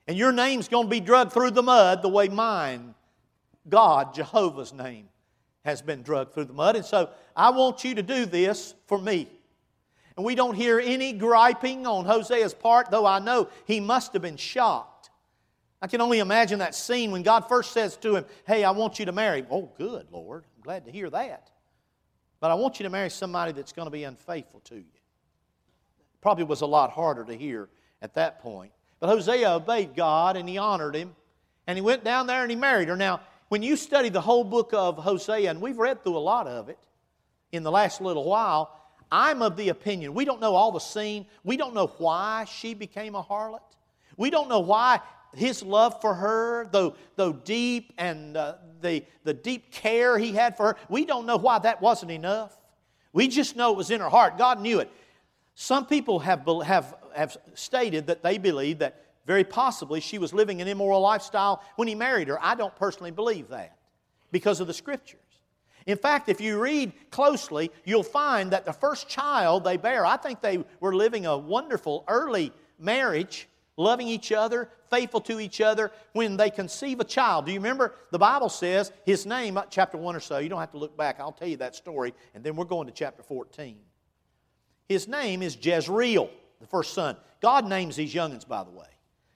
And 0.07 0.17
your 0.17 0.33
name's 0.33 0.69
going 0.69 0.87
to 0.87 0.91
be 0.91 1.01
drugged 1.01 1.33
through 1.33 1.51
the 1.53 1.63
mud 1.63 2.03
the 2.03 2.09
way 2.09 2.29
mine, 2.29 2.95
God, 3.69 4.15
Jehovah's 4.15 4.73
name, 4.73 5.09
has 5.65 5.83
been 5.83 6.03
drugged 6.03 6.33
through 6.33 6.47
the 6.47 6.53
mud. 6.53 6.77
And 6.77 6.85
so 6.85 7.11
I 7.37 7.51
want 7.51 7.85
you 7.85 7.97
to 7.97 8.03
do 8.03 8.27
this 8.27 8.75
for 8.87 8.99
me. 8.99 9.29
And 10.17 10.25
we 10.25 10.35
don't 10.35 10.55
hear 10.55 10.81
any 10.81 11.13
griping 11.13 11.87
on 11.87 12.05
Hosea's 12.05 12.55
part, 12.55 12.91
though 12.91 13.07
I 13.07 13.19
know 13.19 13.49
he 13.67 13.81
must 13.81 14.13
have 14.13 14.23
been 14.23 14.37
shocked. 14.37 14.90
I 15.83 15.87
can 15.87 16.01
only 16.01 16.19
imagine 16.19 16.59
that 16.59 16.75
scene 16.75 17.11
when 17.11 17.23
God 17.23 17.49
first 17.49 17.73
says 17.73 17.97
to 17.99 18.17
him, 18.17 18.27
Hey, 18.47 18.65
I 18.65 18.71
want 18.73 18.99
you 18.99 19.07
to 19.07 19.13
marry. 19.13 19.47
Oh, 19.51 19.71
good, 19.79 20.09
Lord. 20.11 20.45
I'm 20.57 20.63
glad 20.63 20.85
to 20.85 20.93
hear 20.93 21.09
that. 21.11 21.51
But 22.39 22.51
I 22.51 22.55
want 22.55 22.81
you 22.81 22.85
to 22.85 22.91
marry 22.91 23.11
somebody 23.11 23.53
that's 23.53 23.73
going 23.73 23.87
to 23.87 23.91
be 23.91 24.05
unfaithful 24.05 24.61
to 24.61 24.77
you. 24.77 24.85
Probably 26.21 26.45
was 26.45 26.61
a 26.61 26.67
lot 26.67 26.91
harder 26.91 27.25
to 27.25 27.35
hear 27.35 27.69
at 28.03 28.15
that 28.15 28.41
point. 28.41 28.73
But 28.99 29.09
Hosea 29.09 29.51
obeyed 29.53 29.95
God 29.95 30.37
and 30.37 30.49
he 30.49 30.59
honored 30.59 30.95
him. 30.95 31.15
And 31.67 31.77
he 31.77 31.83
went 31.83 32.05
down 32.05 32.27
there 32.27 32.43
and 32.43 32.51
he 32.51 32.57
married 32.57 32.89
her. 32.89 32.97
Now, 32.97 33.21
when 33.49 33.63
you 33.63 33.77
study 33.77 34.09
the 34.09 34.21
whole 34.21 34.45
book 34.45 34.71
of 34.73 34.97
Hosea, 34.97 35.51
and 35.51 35.61
we've 35.61 35.79
read 35.79 36.03
through 36.03 36.17
a 36.17 36.19
lot 36.19 36.47
of 36.47 36.69
it 36.69 36.79
in 37.53 37.63
the 37.63 37.71
last 37.71 38.01
little 38.01 38.25
while, 38.25 38.77
I'm 39.11 39.43
of 39.43 39.57
the 39.57 39.71
opinion 39.71 40.15
we 40.15 40.25
don't 40.25 40.41
know 40.41 40.55
all 40.55 40.73
the 40.73 40.79
scene. 40.79 41.27
We 41.43 41.57
don't 41.57 41.75
know 41.75 41.89
why 41.99 42.45
she 42.45 42.75
became 42.75 43.15
a 43.15 43.23
harlot. 43.23 43.61
We 44.17 44.31
don't 44.31 44.49
know 44.49 44.61
why 44.61 45.01
his 45.35 45.63
love 45.63 46.01
for 46.01 46.15
her, 46.15 46.69
though, 46.71 46.95
though 47.17 47.33
deep 47.33 47.93
and 47.99 48.37
uh, 48.37 48.55
the, 48.81 49.05
the 49.25 49.35
deep 49.35 49.71
care 49.71 50.19
he 50.19 50.33
had 50.33 50.57
for 50.57 50.67
her, 50.67 50.77
we 50.89 51.05
don't 51.05 51.27
know 51.27 51.37
why 51.37 51.59
that 51.59 51.81
wasn't 51.81 52.11
enough. 52.11 52.57
We 53.13 53.29
just 53.29 53.57
know 53.57 53.73
it 53.73 53.77
was 53.77 53.91
in 53.91 54.01
her 54.01 54.09
heart. 54.09 54.39
God 54.39 54.61
knew 54.61 54.81
it. 54.81 54.91
Some 55.55 55.87
people 55.87 56.21
have, 56.21 56.47
have, 56.65 56.97
have 57.15 57.37
stated 57.55 58.07
that 58.07 58.23
they 58.23 58.39
believe 58.39 58.79
that 58.79 59.05
very 59.27 59.45
possibly 59.45 60.01
she 60.01 60.19
was 60.19 60.33
living 60.33 60.61
an 60.61 60.69
immoral 60.69 61.01
lifestyle 61.01 61.63
when 61.77 61.87
he 61.87 61.95
married 61.95 62.29
her. 62.29 62.43
I 62.43 62.55
don't 62.55 62.75
personally 62.77 63.11
believe 63.11 63.49
that 63.49 63.77
because 64.33 64.61
of 64.61 64.67
the 64.67 64.75
scriptures. 64.75 65.21
In 65.87 65.97
fact, 65.97 66.29
if 66.29 66.41
you 66.41 66.61
read 66.61 66.93
closely, 67.11 67.71
you'll 67.85 68.03
find 68.03 68.51
that 68.53 68.65
the 68.65 68.73
first 68.73 69.09
child 69.09 69.65
they 69.65 69.77
bear, 69.77 70.07
I 70.07 70.17
think 70.17 70.41
they 70.41 70.65
were 70.79 70.95
living 70.95 71.27
a 71.27 71.37
wonderful 71.37 72.05
early 72.07 72.53
marriage 72.79 73.49
loving 73.81 74.07
each 74.07 74.31
other, 74.31 74.69
faithful 74.91 75.21
to 75.23 75.41
each 75.41 75.61
other 75.61 75.91
when 76.13 76.37
they 76.37 76.51
conceive 76.51 77.01
a 77.01 77.05
child. 77.05 77.47
Do 77.47 77.53
you 77.53 77.59
remember? 77.59 77.95
The 78.11 78.19
Bible 78.19 78.51
says 78.51 78.93
his 79.07 79.25
name, 79.25 79.57
uh, 79.57 79.65
chapter 79.71 79.97
1 79.97 80.15
or 80.15 80.21
so, 80.21 80.39
you 80.39 80.49
don't 80.49 80.61
have 80.61 80.73
to 80.73 80.79
look 80.79 80.97
back. 80.97 81.19
I'll 81.19 81.33
tell 81.33 81.49
you 81.49 81.57
that 81.57 81.75
story, 81.75 82.15
and 82.35 82.45
then 82.45 82.57
we're 82.57 82.67
going 82.67 82.87
to 82.87 82.93
chapter 82.93 83.23
14. 83.23 83.77
His 84.89 85.09
name 85.09 85.43
is 85.43 85.57
Jezreel, 85.61 86.31
the 86.61 86.67
first 86.67 86.93
son. 86.93 87.17
God 87.41 87.67
names 87.67 87.97
these 87.97 88.13
youngins, 88.13 88.47
by 88.47 88.65
the 88.65 88.71
way. 88.71 88.87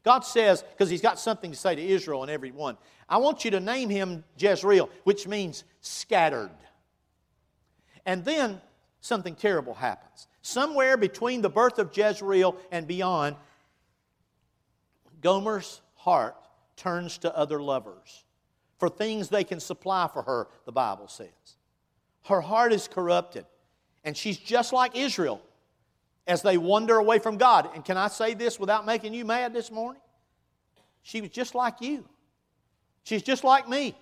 God 0.04 0.20
says, 0.20 0.62
because 0.62 0.90
he's 0.90 1.00
got 1.00 1.18
something 1.18 1.50
to 1.50 1.56
say 1.56 1.74
to 1.74 1.82
Israel 1.82 2.22
and 2.22 2.30
every 2.30 2.50
one, 2.50 2.76
I 3.08 3.16
want 3.16 3.44
you 3.44 3.50
to 3.52 3.60
name 3.60 3.88
him 3.88 4.24
Jezreel, 4.36 4.90
which 5.04 5.26
means 5.26 5.64
scattered. 5.80 6.50
And 8.04 8.24
then 8.24 8.60
something 9.00 9.34
terrible 9.34 9.72
happens. 9.72 10.26
Somewhere 10.42 10.98
between 10.98 11.40
the 11.40 11.48
birth 11.48 11.78
of 11.78 11.96
Jezreel 11.96 12.56
and 12.70 12.86
beyond, 12.86 13.36
Gomer's 15.24 15.80
heart 15.94 16.36
turns 16.76 17.18
to 17.18 17.34
other 17.34 17.60
lovers 17.60 18.24
for 18.78 18.90
things 18.90 19.30
they 19.30 19.42
can 19.42 19.58
supply 19.58 20.06
for 20.12 20.22
her, 20.22 20.48
the 20.66 20.72
Bible 20.72 21.08
says. 21.08 21.56
Her 22.26 22.42
heart 22.42 22.74
is 22.74 22.86
corrupted, 22.86 23.46
and 24.04 24.14
she's 24.14 24.36
just 24.36 24.74
like 24.74 24.94
Israel 24.94 25.40
as 26.26 26.42
they 26.42 26.58
wander 26.58 26.96
away 26.96 27.18
from 27.18 27.38
God. 27.38 27.70
And 27.74 27.82
can 27.82 27.96
I 27.96 28.08
say 28.08 28.34
this 28.34 28.60
without 28.60 28.84
making 28.84 29.14
you 29.14 29.24
mad 29.24 29.54
this 29.54 29.70
morning? 29.70 30.02
She 31.02 31.22
was 31.22 31.30
just 31.30 31.54
like 31.54 31.80
you. 31.80 32.04
She's 33.04 33.22
just 33.22 33.44
like 33.44 33.66
me. 33.66 33.94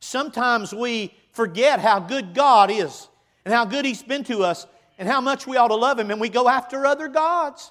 Sometimes 0.00 0.74
we 0.74 1.14
forget 1.32 1.80
how 1.80 2.00
good 2.00 2.34
God 2.34 2.70
is 2.70 3.08
and 3.46 3.54
how 3.54 3.64
good 3.64 3.86
He's 3.86 4.02
been 4.02 4.24
to 4.24 4.42
us 4.42 4.66
and 4.98 5.08
how 5.08 5.22
much 5.22 5.46
we 5.46 5.56
ought 5.56 5.68
to 5.68 5.74
love 5.74 5.98
Him, 5.98 6.10
and 6.10 6.20
we 6.20 6.28
go 6.28 6.48
after 6.50 6.84
other 6.84 7.08
gods. 7.08 7.70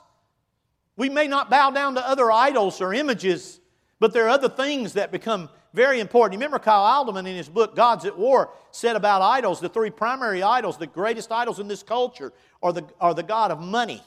We 0.96 1.10
may 1.10 1.28
not 1.28 1.50
bow 1.50 1.72
down 1.72 1.96
to 1.96 2.08
other 2.08 2.32
idols 2.32 2.82
or 2.82 2.94
images, 2.94 3.60
but 4.00 4.14
there 4.14 4.26
are 4.26 4.30
other 4.30 4.50
things 4.50 4.94
that 4.94 5.12
become 5.12 5.50
very 5.74 6.00
important. 6.00 6.34
You 6.34 6.40
remember 6.40 6.60
Kyle 6.60 7.04
Idleman 7.04 7.28
in 7.28 7.36
his 7.36 7.50
book, 7.50 7.76
Gods 7.76 8.06
at 8.06 8.18
War, 8.18 8.52
said 8.72 8.96
about 8.96 9.22
idols 9.22 9.60
the 9.60 9.70
three 9.70 9.90
primary 9.90 10.44
idols, 10.44 10.78
the 10.78 10.88
greatest 10.88 11.32
idols 11.32 11.60
in 11.60 11.68
this 11.68 11.82
culture, 11.82 12.32
are 12.62 12.74
the, 12.74 12.86
are 13.02 13.14
the 13.14 13.24
God 13.24 13.52
of 13.52 13.60
money, 13.60 14.02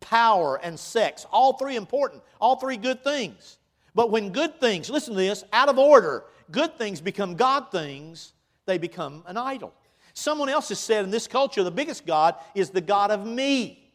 power, 0.00 0.60
and 0.62 0.78
sex. 0.78 1.26
All 1.32 1.54
three 1.54 1.76
important, 1.76 2.22
all 2.40 2.56
three 2.56 2.76
good 2.76 3.02
things. 3.02 3.58
But 3.94 4.10
when 4.10 4.30
good 4.30 4.60
things, 4.60 4.88
listen 4.88 5.14
to 5.14 5.20
this, 5.20 5.44
out 5.52 5.68
of 5.68 5.78
order, 5.78 6.24
good 6.50 6.78
things 6.78 7.00
become 7.00 7.34
God 7.34 7.70
things, 7.72 8.32
they 8.64 8.78
become 8.78 9.24
an 9.26 9.36
idol. 9.36 9.74
Someone 10.14 10.48
else 10.48 10.68
has 10.68 10.78
said 10.78 11.04
in 11.04 11.10
this 11.10 11.26
culture, 11.26 11.62
the 11.62 11.70
biggest 11.70 12.06
God 12.06 12.36
is 12.54 12.70
the 12.70 12.80
God 12.80 13.10
of 13.10 13.26
me, 13.26 13.92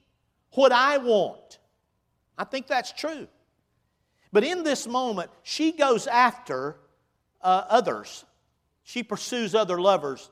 what 0.51 0.71
I 0.71 0.97
want. 0.97 1.59
I 2.37 2.43
think 2.43 2.67
that's 2.67 2.91
true. 2.91 3.27
But 4.31 4.43
in 4.43 4.63
this 4.63 4.87
moment, 4.87 5.31
she 5.43 5.71
goes 5.71 6.07
after 6.07 6.75
uh, 7.41 7.63
others. 7.69 8.25
She 8.83 9.03
pursues 9.03 9.55
other 9.55 9.79
lovers, 9.79 10.29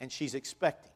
and 0.00 0.10
she's 0.10 0.34
expecting. 0.34 0.90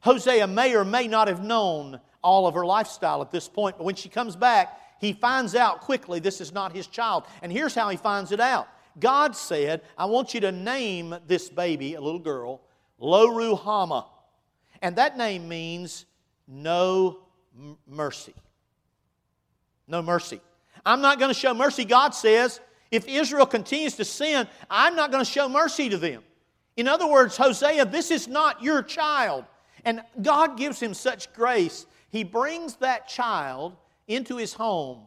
Hosea 0.00 0.46
may 0.46 0.74
or 0.74 0.84
may 0.84 1.08
not 1.08 1.28
have 1.28 1.42
known 1.42 2.00
all 2.22 2.46
of 2.46 2.54
her 2.54 2.66
lifestyle 2.66 3.22
at 3.22 3.30
this 3.30 3.48
point, 3.48 3.78
but 3.78 3.84
when 3.84 3.94
she 3.94 4.08
comes 4.08 4.36
back, 4.36 4.80
he 5.00 5.12
finds 5.12 5.54
out 5.54 5.80
quickly 5.80 6.20
this 6.20 6.40
is 6.40 6.52
not 6.52 6.74
his 6.74 6.86
child. 6.86 7.24
And 7.42 7.50
here's 7.50 7.74
how 7.74 7.88
he 7.88 7.96
finds 7.96 8.32
it 8.32 8.40
out 8.40 8.68
God 8.98 9.34
said, 9.36 9.82
I 9.98 10.06
want 10.06 10.34
you 10.34 10.40
to 10.40 10.52
name 10.52 11.14
this 11.26 11.48
baby, 11.48 11.94
a 11.94 12.00
little 12.00 12.20
girl, 12.20 12.60
Lo 12.98 14.04
And 14.82 14.96
that 14.96 15.16
name 15.16 15.48
means 15.48 16.06
no 16.46 17.18
mercy. 17.86 18.34
No 19.86 20.02
mercy. 20.02 20.40
I'm 20.84 21.00
not 21.00 21.18
going 21.18 21.32
to 21.32 21.38
show 21.38 21.54
mercy, 21.54 21.84
God 21.84 22.14
says. 22.14 22.60
If 22.90 23.08
Israel 23.08 23.46
continues 23.46 23.96
to 23.96 24.04
sin, 24.04 24.46
I'm 24.70 24.94
not 24.94 25.10
going 25.10 25.24
to 25.24 25.30
show 25.30 25.48
mercy 25.48 25.88
to 25.88 25.96
them. 25.96 26.22
In 26.76 26.88
other 26.88 27.06
words, 27.06 27.36
Hosea, 27.36 27.86
this 27.86 28.10
is 28.10 28.28
not 28.28 28.62
your 28.62 28.82
child. 28.82 29.44
And 29.84 30.02
God 30.20 30.56
gives 30.56 30.80
him 30.80 30.94
such 30.94 31.32
grace. 31.32 31.86
He 32.10 32.24
brings 32.24 32.76
that 32.76 33.08
child 33.08 33.76
into 34.06 34.36
his 34.36 34.52
home. 34.52 35.00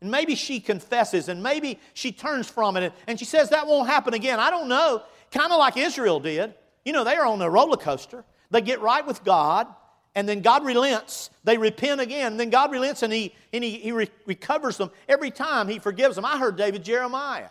And 0.00 0.10
maybe 0.10 0.34
she 0.34 0.58
confesses 0.58 1.28
and 1.28 1.42
maybe 1.42 1.78
she 1.94 2.10
turns 2.10 2.48
from 2.48 2.76
it 2.76 2.92
and 3.06 3.18
she 3.18 3.24
says 3.24 3.50
that 3.50 3.68
won't 3.68 3.88
happen 3.88 4.14
again. 4.14 4.40
I 4.40 4.50
don't 4.50 4.68
know. 4.68 5.02
Kind 5.30 5.52
of 5.52 5.58
like 5.58 5.76
Israel 5.76 6.18
did. 6.18 6.54
You 6.84 6.92
know, 6.92 7.04
they 7.04 7.14
are 7.14 7.26
on 7.26 7.40
a 7.40 7.48
roller 7.48 7.76
coaster. 7.76 8.24
They 8.50 8.60
get 8.60 8.80
right 8.80 9.06
with 9.06 9.22
God, 9.22 9.68
and 10.14 10.28
then 10.28 10.40
God 10.40 10.64
relents. 10.64 11.30
They 11.44 11.56
repent 11.58 12.00
again, 12.00 12.32
and 12.32 12.40
then 12.40 12.50
God 12.50 12.70
relents 12.70 13.02
and 13.02 13.12
He, 13.12 13.34
and 13.52 13.64
he, 13.64 13.78
he 13.78 13.92
re- 13.92 14.10
recovers 14.26 14.76
them. 14.76 14.90
Every 15.08 15.30
time 15.30 15.68
He 15.68 15.78
forgives 15.78 16.16
them. 16.16 16.24
I 16.24 16.38
heard 16.38 16.56
David 16.56 16.84
Jeremiah 16.84 17.48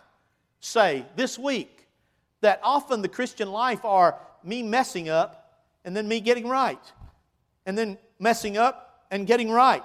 say 0.60 1.04
this 1.16 1.38
week 1.38 1.86
that 2.40 2.60
often 2.62 3.02
the 3.02 3.08
Christian 3.08 3.50
life 3.50 3.84
are 3.84 4.18
me 4.44 4.62
messing 4.62 5.08
up 5.08 5.60
and 5.84 5.96
then 5.96 6.06
me 6.06 6.20
getting 6.20 6.48
right, 6.48 6.80
and 7.66 7.76
then 7.76 7.98
messing 8.20 8.56
up 8.56 9.06
and 9.10 9.26
getting 9.26 9.50
right, 9.50 9.82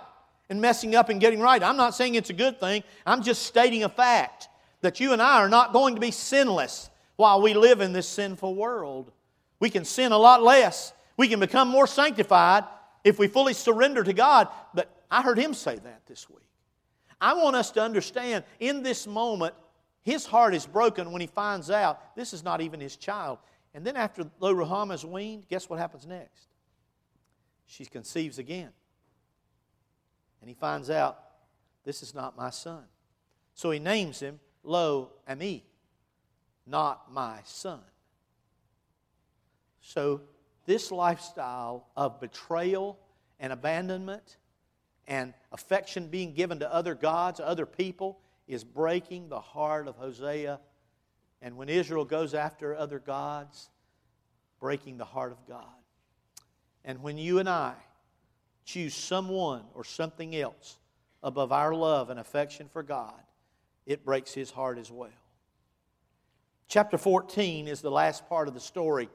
and 0.49 0.61
messing 0.61 0.95
up 0.95 1.09
and 1.09 1.19
getting 1.19 1.39
right. 1.39 1.63
I'm 1.63 1.77
not 1.77 1.95
saying 1.95 2.15
it's 2.15 2.29
a 2.29 2.33
good 2.33 2.59
thing, 2.59 2.83
I'm 3.05 3.23
just 3.23 3.43
stating 3.43 3.83
a 3.83 3.89
fact 3.89 4.47
that 4.81 4.99
you 4.99 5.13
and 5.13 5.21
I 5.21 5.39
are 5.41 5.49
not 5.49 5.73
going 5.73 5.95
to 5.95 6.01
be 6.01 6.11
sinless 6.11 6.91
while 7.15 7.41
we 7.41 7.55
live 7.55 7.81
in 7.81 7.93
this 7.93 8.07
sinful 8.07 8.55
world. 8.55 9.11
We 9.59 9.71
can 9.71 9.85
sin 9.85 10.11
a 10.11 10.17
lot 10.17 10.43
less. 10.43 10.93
We 11.17 11.27
can 11.27 11.39
become 11.39 11.67
more 11.67 11.87
sanctified 11.87 12.63
if 13.03 13.19
we 13.19 13.27
fully 13.27 13.53
surrender 13.53 14.03
to 14.03 14.13
God. 14.13 14.47
But 14.73 14.89
I 15.09 15.21
heard 15.21 15.39
him 15.39 15.53
say 15.53 15.75
that 15.75 16.05
this 16.05 16.29
week. 16.29 16.47
I 17.19 17.33
want 17.33 17.55
us 17.55 17.71
to 17.71 17.81
understand 17.81 18.43
in 18.59 18.83
this 18.83 19.07
moment, 19.07 19.55
his 20.03 20.25
heart 20.25 20.53
is 20.53 20.65
broken 20.65 21.11
when 21.11 21.19
he 21.19 21.27
finds 21.27 21.69
out 21.71 22.15
this 22.15 22.33
is 22.33 22.43
not 22.43 22.61
even 22.61 22.79
his 22.79 22.95
child. 22.95 23.39
And 23.73 23.85
then 23.85 23.97
after 23.97 24.29
Lo 24.39 24.53
Ruhamah 24.53 24.93
is 24.93 25.05
weaned, 25.05 25.47
guess 25.49 25.69
what 25.69 25.79
happens 25.79 26.05
next? 26.05 26.47
She 27.65 27.85
conceives 27.85 28.37
again. 28.39 28.69
And 30.39 30.47
he 30.47 30.53
finds 30.53 30.89
out 30.89 31.19
this 31.83 32.03
is 32.03 32.13
not 32.13 32.37
my 32.37 32.51
son. 32.51 32.83
So 33.53 33.71
he 33.71 33.79
names 33.79 34.19
him 34.19 34.39
Lo 34.63 35.11
Ami, 35.27 35.65
not 36.65 37.11
my 37.11 37.39
son. 37.43 37.81
So, 39.81 40.21
this 40.67 40.91
lifestyle 40.91 41.87
of 41.95 42.19
betrayal 42.19 42.99
and 43.39 43.51
abandonment 43.51 44.37
and 45.07 45.33
affection 45.51 46.09
being 46.09 46.33
given 46.33 46.59
to 46.59 46.71
other 46.71 46.93
gods, 46.93 47.39
other 47.39 47.65
people, 47.65 48.19
is 48.47 48.63
breaking 48.63 49.29
the 49.29 49.39
heart 49.39 49.87
of 49.87 49.95
Hosea. 49.95 50.59
And 51.41 51.57
when 51.57 51.69
Israel 51.69 52.05
goes 52.05 52.33
after 52.33 52.75
other 52.75 52.99
gods, 52.99 53.69
breaking 54.59 54.97
the 54.97 55.05
heart 55.05 55.31
of 55.31 55.47
God. 55.47 55.63
And 56.83 57.01
when 57.01 57.17
you 57.17 57.39
and 57.39 57.47
I 57.47 57.73
choose 58.65 58.93
someone 58.93 59.63
or 59.73 59.85
something 59.85 60.35
else 60.35 60.77
above 61.23 61.53
our 61.53 61.73
love 61.73 62.09
and 62.09 62.19
affection 62.19 62.67
for 62.67 62.83
God, 62.83 63.13
it 63.85 64.03
breaks 64.03 64.33
his 64.33 64.51
heart 64.51 64.77
as 64.77 64.91
well. 64.91 65.09
Chapter 66.67 66.97
14 66.97 67.69
is 67.69 67.79
the 67.79 67.91
last 67.91 68.27
part 68.27 68.49
of 68.49 68.53
the 68.53 68.59
story 68.59 69.07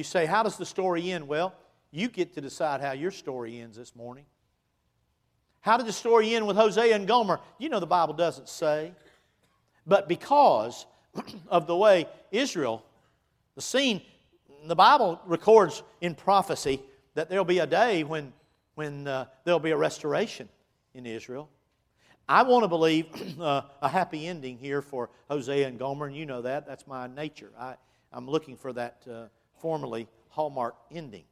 you 0.00 0.04
say, 0.04 0.24
How 0.24 0.42
does 0.42 0.56
the 0.56 0.64
story 0.64 1.12
end? 1.12 1.28
Well, 1.28 1.54
you 1.90 2.08
get 2.08 2.32
to 2.34 2.40
decide 2.40 2.80
how 2.80 2.92
your 2.92 3.10
story 3.10 3.60
ends 3.60 3.76
this 3.76 3.94
morning. 3.94 4.24
How 5.60 5.76
did 5.76 5.84
the 5.84 5.92
story 5.92 6.34
end 6.34 6.46
with 6.46 6.56
Hosea 6.56 6.96
and 6.96 7.06
Gomer? 7.06 7.38
You 7.58 7.68
know 7.68 7.80
the 7.80 7.86
Bible 7.86 8.14
doesn't 8.14 8.48
say. 8.48 8.92
But 9.86 10.08
because 10.08 10.86
of 11.48 11.66
the 11.66 11.76
way 11.76 12.06
Israel, 12.32 12.82
the 13.56 13.60
scene, 13.60 14.00
the 14.64 14.74
Bible 14.74 15.20
records 15.26 15.82
in 16.00 16.14
prophecy 16.14 16.80
that 17.12 17.28
there'll 17.28 17.44
be 17.44 17.58
a 17.58 17.66
day 17.66 18.02
when, 18.02 18.32
when 18.76 19.06
uh, 19.06 19.26
there'll 19.44 19.60
be 19.60 19.72
a 19.72 19.76
restoration 19.76 20.48
in 20.94 21.04
Israel. 21.04 21.50
I 22.26 22.44
want 22.44 22.64
to 22.64 22.68
believe 22.68 23.06
uh, 23.40 23.62
a 23.82 23.88
happy 23.88 24.26
ending 24.26 24.56
here 24.56 24.80
for 24.80 25.10
Hosea 25.28 25.68
and 25.68 25.78
Gomer, 25.78 26.06
and 26.06 26.16
you 26.16 26.24
know 26.24 26.40
that. 26.40 26.66
That's 26.66 26.86
my 26.86 27.06
nature. 27.06 27.50
I, 27.58 27.74
I'm 28.12 28.26
looking 28.30 28.56
for 28.56 28.72
that 28.72 29.02
uh, 29.10 29.26
formerly 29.60 30.08
Hallmark 30.30 30.74
ending. 30.90 31.24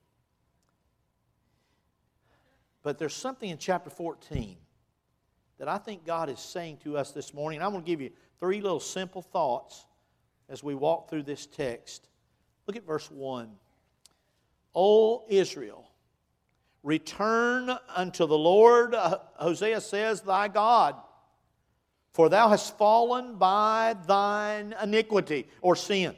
But 2.82 2.98
there's 2.98 3.14
something 3.14 3.50
in 3.50 3.58
chapter 3.58 3.90
14 3.90 4.56
that 5.58 5.68
I 5.68 5.78
think 5.78 6.06
God 6.06 6.30
is 6.30 6.38
saying 6.38 6.78
to 6.84 6.96
us 6.96 7.10
this 7.10 7.34
morning. 7.34 7.60
I'm 7.60 7.72
going 7.72 7.82
to 7.82 7.86
give 7.86 8.00
you 8.00 8.10
three 8.38 8.60
little 8.60 8.80
simple 8.80 9.22
thoughts 9.22 9.86
as 10.48 10.62
we 10.62 10.74
walk 10.74 11.10
through 11.10 11.24
this 11.24 11.46
text. 11.46 12.08
Look 12.66 12.76
at 12.76 12.86
verse 12.86 13.10
1. 13.10 13.50
O 14.74 15.24
Israel, 15.28 15.90
return 16.82 17.70
unto 17.94 18.26
the 18.26 18.38
Lord, 18.38 18.94
uh, 18.94 19.18
Hosea 19.34 19.80
says, 19.80 20.20
thy 20.20 20.48
God. 20.48 20.94
For 22.12 22.28
thou 22.28 22.48
hast 22.48 22.76
fallen 22.78 23.36
by 23.36 23.96
thine 24.06 24.74
iniquity 24.82 25.48
or 25.60 25.76
sin. 25.76 26.14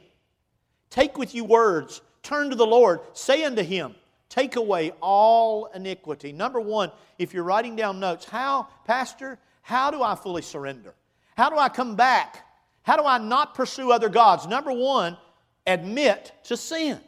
Take 0.91 1.17
with 1.17 1.33
you 1.33 1.43
words, 1.43 2.01
turn 2.21 2.51
to 2.51 2.55
the 2.55 2.67
Lord, 2.67 2.99
say 3.13 3.43
unto 3.43 3.63
him, 3.63 3.95
Take 4.29 4.55
away 4.55 4.91
all 5.01 5.65
iniquity. 5.75 6.31
Number 6.31 6.61
one, 6.61 6.91
if 7.19 7.33
you're 7.33 7.43
writing 7.43 7.75
down 7.75 7.99
notes, 7.99 8.23
how, 8.23 8.67
Pastor, 8.85 9.37
how 9.61 9.91
do 9.91 10.01
I 10.01 10.15
fully 10.15 10.41
surrender? 10.41 10.93
How 11.35 11.49
do 11.49 11.57
I 11.57 11.67
come 11.67 11.97
back? 11.97 12.45
How 12.83 12.95
do 12.95 13.03
I 13.03 13.17
not 13.17 13.55
pursue 13.55 13.91
other 13.91 14.07
gods? 14.07 14.47
Number 14.47 14.71
one, 14.71 15.17
admit 15.67 16.31
to 16.45 16.55
sin. 16.55 17.01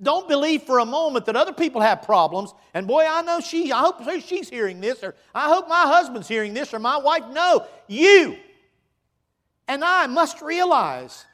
Don't 0.00 0.28
believe 0.28 0.62
for 0.62 0.78
a 0.78 0.86
moment 0.86 1.26
that 1.26 1.36
other 1.36 1.52
people 1.52 1.82
have 1.82 2.02
problems. 2.02 2.54
And 2.72 2.86
boy, 2.86 3.04
I 3.06 3.20
know 3.20 3.40
she, 3.40 3.70
I 3.70 3.80
hope 3.80 4.02
she's 4.22 4.48
hearing 4.48 4.80
this, 4.80 5.02
or 5.02 5.14
I 5.34 5.48
hope 5.52 5.68
my 5.68 5.82
husband's 5.82 6.26
hearing 6.26 6.54
this, 6.54 6.72
or 6.72 6.78
my 6.78 6.96
wife. 6.96 7.24
No, 7.32 7.66
you 7.86 8.38
and 9.68 9.84
I 9.84 10.06
must 10.06 10.40
realize 10.40 11.26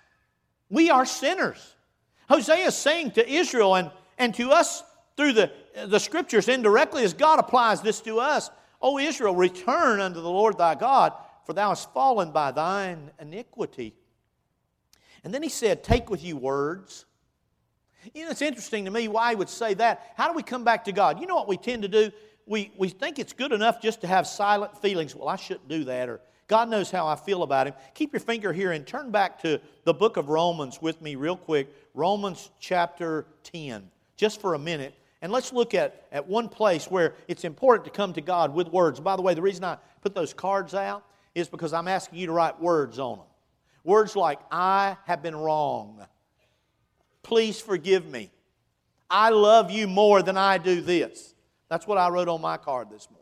we 0.70 0.90
are 0.90 1.04
sinners. 1.04 1.74
Hosea 2.28 2.66
is 2.66 2.76
saying 2.76 3.12
to 3.12 3.28
Israel 3.28 3.76
and, 3.76 3.90
and 4.18 4.34
to 4.34 4.50
us 4.50 4.82
through 5.16 5.32
the, 5.32 5.50
the 5.86 5.98
scriptures 5.98 6.48
indirectly 6.48 7.04
as 7.04 7.14
God 7.14 7.38
applies 7.38 7.80
this 7.80 8.00
to 8.02 8.18
us. 8.20 8.50
O 8.82 8.98
Israel, 8.98 9.34
return 9.34 10.00
unto 10.00 10.20
the 10.20 10.30
Lord 10.30 10.58
thy 10.58 10.74
God, 10.74 11.12
for 11.44 11.52
thou 11.52 11.70
hast 11.70 11.92
fallen 11.92 12.30
by 12.30 12.50
thine 12.50 13.10
iniquity. 13.20 13.94
And 15.24 15.32
then 15.32 15.42
he 15.42 15.48
said, 15.48 15.82
Take 15.82 16.10
with 16.10 16.22
you 16.22 16.36
words. 16.36 17.06
You 18.14 18.24
know, 18.24 18.30
it's 18.30 18.42
interesting 18.42 18.84
to 18.84 18.90
me 18.90 19.08
why 19.08 19.30
he 19.30 19.36
would 19.36 19.48
say 19.48 19.74
that. 19.74 20.12
How 20.16 20.28
do 20.28 20.34
we 20.34 20.42
come 20.42 20.62
back 20.62 20.84
to 20.84 20.92
God? 20.92 21.20
You 21.20 21.26
know 21.26 21.34
what 21.34 21.48
we 21.48 21.56
tend 21.56 21.82
to 21.82 21.88
do? 21.88 22.12
We, 22.46 22.70
we 22.76 22.88
think 22.88 23.18
it's 23.18 23.32
good 23.32 23.52
enough 23.52 23.82
just 23.82 24.02
to 24.02 24.06
have 24.06 24.26
silent 24.26 24.80
feelings. 24.80 25.16
Well, 25.16 25.28
I 25.28 25.34
shouldn't 25.34 25.68
do 25.68 25.84
that, 25.84 26.08
or 26.08 26.20
God 26.48 26.68
knows 26.68 26.90
how 26.90 27.06
I 27.06 27.16
feel 27.16 27.42
about 27.42 27.66
him. 27.66 27.74
Keep 27.94 28.12
your 28.12 28.20
finger 28.20 28.52
here 28.52 28.72
and 28.72 28.86
turn 28.86 29.10
back 29.10 29.42
to 29.42 29.60
the 29.84 29.94
book 29.94 30.16
of 30.16 30.28
Romans 30.28 30.80
with 30.80 31.00
me, 31.02 31.16
real 31.16 31.36
quick. 31.36 31.74
Romans 31.92 32.50
chapter 32.60 33.26
10, 33.42 33.90
just 34.16 34.40
for 34.40 34.54
a 34.54 34.58
minute. 34.58 34.94
And 35.22 35.32
let's 35.32 35.52
look 35.52 35.74
at, 35.74 36.06
at 36.12 36.28
one 36.28 36.48
place 36.48 36.90
where 36.90 37.14
it's 37.26 37.44
important 37.44 37.84
to 37.86 37.90
come 37.90 38.12
to 38.12 38.20
God 38.20 38.54
with 38.54 38.68
words. 38.68 39.00
By 39.00 39.16
the 39.16 39.22
way, 39.22 39.34
the 39.34 39.42
reason 39.42 39.64
I 39.64 39.78
put 40.02 40.14
those 40.14 40.32
cards 40.32 40.74
out 40.74 41.04
is 41.34 41.48
because 41.48 41.72
I'm 41.72 41.88
asking 41.88 42.18
you 42.18 42.26
to 42.26 42.32
write 42.32 42.60
words 42.60 42.98
on 42.98 43.18
them. 43.18 43.26
Words 43.82 44.14
like, 44.14 44.38
I 44.50 44.96
have 45.04 45.22
been 45.22 45.36
wrong. 45.36 46.04
Please 47.22 47.60
forgive 47.60 48.06
me. 48.06 48.30
I 49.10 49.30
love 49.30 49.70
you 49.70 49.86
more 49.86 50.22
than 50.22 50.36
I 50.36 50.58
do 50.58 50.80
this. 50.80 51.34
That's 51.68 51.86
what 51.86 51.98
I 51.98 52.08
wrote 52.08 52.28
on 52.28 52.40
my 52.40 52.56
card 52.56 52.90
this 52.90 53.08
morning. 53.10 53.15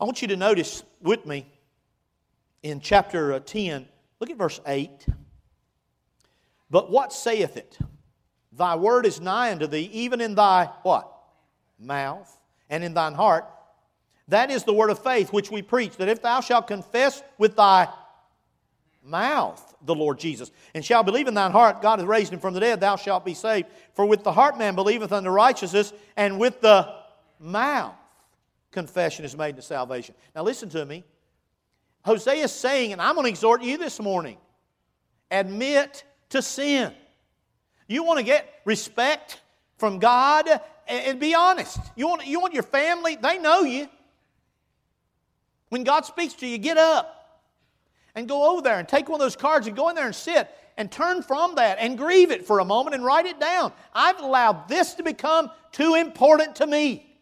I 0.00 0.04
want 0.04 0.22
you 0.22 0.28
to 0.28 0.36
notice 0.36 0.82
with 1.00 1.24
me 1.24 1.46
in 2.62 2.80
chapter 2.80 3.34
uh, 3.34 3.40
10, 3.40 3.86
look 4.20 4.30
at 4.30 4.36
verse 4.36 4.60
8. 4.66 5.06
But 6.70 6.90
what 6.90 7.12
saith 7.12 7.56
it? 7.56 7.78
Thy 8.52 8.76
word 8.76 9.06
is 9.06 9.20
nigh 9.20 9.52
unto 9.52 9.66
thee, 9.66 9.88
even 9.92 10.20
in 10.20 10.34
thy 10.34 10.66
what? 10.82 11.10
Mouth 11.78 12.38
and 12.70 12.82
in 12.82 12.94
thine 12.94 13.14
heart. 13.14 13.46
That 14.28 14.50
is 14.50 14.64
the 14.64 14.72
word 14.72 14.90
of 14.90 15.02
faith 15.02 15.32
which 15.32 15.50
we 15.50 15.62
preach, 15.62 15.96
that 15.98 16.08
if 16.08 16.22
thou 16.22 16.40
shalt 16.40 16.66
confess 16.66 17.22
with 17.36 17.56
thy 17.56 17.88
mouth 19.04 19.74
the 19.82 19.94
Lord 19.94 20.18
Jesus, 20.18 20.50
and 20.74 20.84
shalt 20.84 21.04
believe 21.04 21.28
in 21.28 21.34
thine 21.34 21.50
heart 21.50 21.82
God 21.82 21.98
hath 21.98 22.08
raised 22.08 22.32
him 22.32 22.40
from 22.40 22.54
the 22.54 22.60
dead, 22.60 22.80
thou 22.80 22.96
shalt 22.96 23.24
be 23.24 23.34
saved. 23.34 23.68
For 23.92 24.06
with 24.06 24.24
the 24.24 24.32
heart 24.32 24.56
man 24.56 24.74
believeth 24.74 25.12
unto 25.12 25.30
righteousness, 25.30 25.92
and 26.16 26.40
with 26.40 26.60
the 26.60 26.94
mouth 27.38 27.94
confession 28.74 29.24
is 29.24 29.34
made 29.34 29.56
to 29.56 29.62
salvation. 29.62 30.14
Now, 30.34 30.42
listen 30.42 30.68
to 30.70 30.84
me. 30.84 31.04
Hosea 32.04 32.44
is 32.44 32.52
saying, 32.52 32.92
and 32.92 33.00
I'm 33.00 33.14
going 33.14 33.24
to 33.24 33.30
exhort 33.30 33.62
you 33.62 33.78
this 33.78 33.98
morning 33.98 34.36
admit 35.30 36.04
to 36.30 36.42
sin. 36.42 36.92
You 37.88 38.04
want 38.04 38.18
to 38.18 38.24
get 38.24 38.48
respect 38.64 39.40
from 39.78 39.98
God 39.98 40.48
and 40.86 41.18
be 41.18 41.34
honest. 41.34 41.78
You 41.96 42.08
want, 42.08 42.26
you 42.26 42.40
want 42.40 42.54
your 42.54 42.62
family, 42.62 43.16
they 43.16 43.38
know 43.38 43.62
you. 43.62 43.88
When 45.70 45.84
God 45.84 46.04
speaks 46.04 46.34
to 46.34 46.46
you, 46.46 46.58
get 46.58 46.76
up 46.76 47.42
and 48.14 48.28
go 48.28 48.52
over 48.52 48.62
there 48.62 48.78
and 48.78 48.86
take 48.86 49.08
one 49.08 49.20
of 49.20 49.24
those 49.24 49.36
cards 49.36 49.66
and 49.66 49.74
go 49.74 49.88
in 49.88 49.96
there 49.96 50.06
and 50.06 50.14
sit 50.14 50.48
and 50.76 50.90
turn 50.90 51.22
from 51.22 51.56
that 51.56 51.78
and 51.80 51.96
grieve 51.96 52.30
it 52.30 52.46
for 52.46 52.58
a 52.58 52.64
moment 52.64 52.94
and 52.94 53.04
write 53.04 53.26
it 53.26 53.40
down. 53.40 53.72
I've 53.92 54.20
allowed 54.20 54.68
this 54.68 54.94
to 54.94 55.02
become 55.02 55.50
too 55.72 55.94
important 55.94 56.56
to 56.56 56.66
me. 56.66 57.13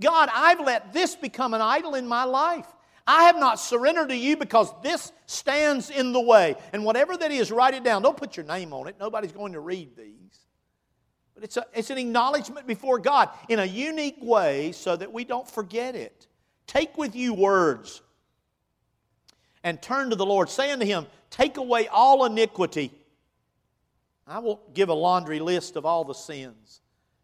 God, 0.00 0.28
I've 0.32 0.60
let 0.60 0.92
this 0.92 1.14
become 1.14 1.54
an 1.54 1.60
idol 1.60 1.94
in 1.94 2.06
my 2.06 2.24
life. 2.24 2.66
I 3.06 3.24
have 3.24 3.38
not 3.38 3.58
surrendered 3.58 4.10
to 4.10 4.16
you 4.16 4.36
because 4.36 4.72
this 4.82 5.12
stands 5.26 5.90
in 5.90 6.12
the 6.12 6.20
way. 6.20 6.56
And 6.72 6.84
whatever 6.84 7.16
that 7.16 7.32
is, 7.32 7.50
write 7.50 7.74
it 7.74 7.82
down. 7.82 8.02
Don't 8.02 8.16
put 8.16 8.36
your 8.36 8.46
name 8.46 8.72
on 8.72 8.88
it. 8.88 8.96
Nobody's 8.98 9.32
going 9.32 9.54
to 9.54 9.60
read 9.60 9.96
these. 9.96 10.38
But 11.34 11.44
it's, 11.44 11.56
a, 11.56 11.66
it's 11.74 11.90
an 11.90 11.98
acknowledgement 11.98 12.66
before 12.66 12.98
God 12.98 13.30
in 13.48 13.58
a 13.58 13.64
unique 13.64 14.18
way 14.20 14.72
so 14.72 14.94
that 14.96 15.12
we 15.12 15.24
don't 15.24 15.48
forget 15.48 15.96
it. 15.96 16.26
Take 16.66 16.96
with 16.96 17.16
you 17.16 17.34
words 17.34 18.02
and 19.64 19.80
turn 19.80 20.10
to 20.10 20.16
the 20.16 20.26
Lord. 20.26 20.48
saying 20.48 20.80
to 20.80 20.86
him, 20.86 21.06
Take 21.30 21.56
away 21.56 21.88
all 21.88 22.24
iniquity. 22.24 22.92
I 24.26 24.38
won't 24.38 24.74
give 24.74 24.90
a 24.90 24.94
laundry 24.94 25.40
list 25.40 25.76
of 25.76 25.86
all 25.86 26.04
the 26.04 26.14
sins. 26.14 26.80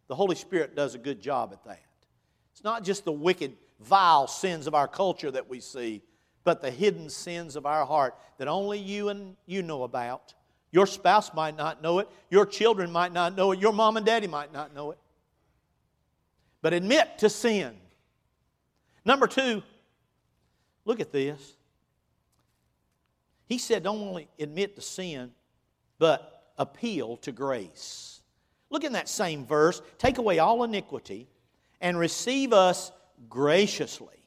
The 0.09 0.15
Holy 0.15 0.35
Spirit 0.35 0.75
does 0.75 0.95
a 0.95 0.99
good 0.99 1.21
job 1.21 1.51
at 1.53 1.65
that. 1.65 1.83
It's 2.59 2.65
not 2.65 2.83
just 2.83 3.05
the 3.05 3.12
wicked, 3.12 3.57
vile 3.79 4.27
sins 4.27 4.67
of 4.67 4.75
our 4.75 4.88
culture 4.88 5.31
that 5.31 5.49
we 5.49 5.61
see, 5.61 6.03
but 6.43 6.61
the 6.61 6.73
hidden 6.73 7.09
sins 7.09 7.55
of 7.55 7.67
our 7.67 7.87
heart 7.87 8.19
that 8.38 8.49
only 8.49 8.81
you 8.81 9.11
and 9.11 9.37
you 9.47 9.62
know 9.62 9.85
about. 9.85 10.35
Your 10.73 10.85
spouse 10.85 11.33
might 11.33 11.57
not 11.57 11.85
know 11.85 12.00
it. 12.00 12.09
Your 12.31 12.45
children 12.45 12.91
might 12.91 13.12
not 13.12 13.37
know 13.37 13.53
it. 13.53 13.61
Your 13.61 13.73
mom 13.73 13.97
and 13.97 14.05
daddy 14.05 14.27
might 14.27 14.53
not 14.53 14.75
know 14.75 14.91
it. 14.91 14.99
But 16.61 16.73
admit 16.73 17.19
to 17.19 17.30
sin. 17.30 17.76
Number 19.04 19.28
two, 19.28 19.63
look 20.85 20.99
at 20.99 21.13
this. 21.13 21.54
He 23.47 23.59
said, 23.59 23.85
don't 23.85 24.00
only 24.00 24.26
admit 24.37 24.75
to 24.75 24.82
sin, 24.82 25.30
but 26.00 26.50
appeal 26.59 27.19
to 27.19 27.30
grace. 27.30 28.21
Look 28.69 28.82
in 28.82 28.95
that 28.95 29.09
same 29.09 29.47
verse. 29.47 29.80
Take 29.99 30.19
away 30.19 30.41
all 30.41 30.65
iniquity 30.65 31.28
and 31.80 31.99
receive 31.99 32.52
us 32.52 32.93
graciously. 33.28 34.25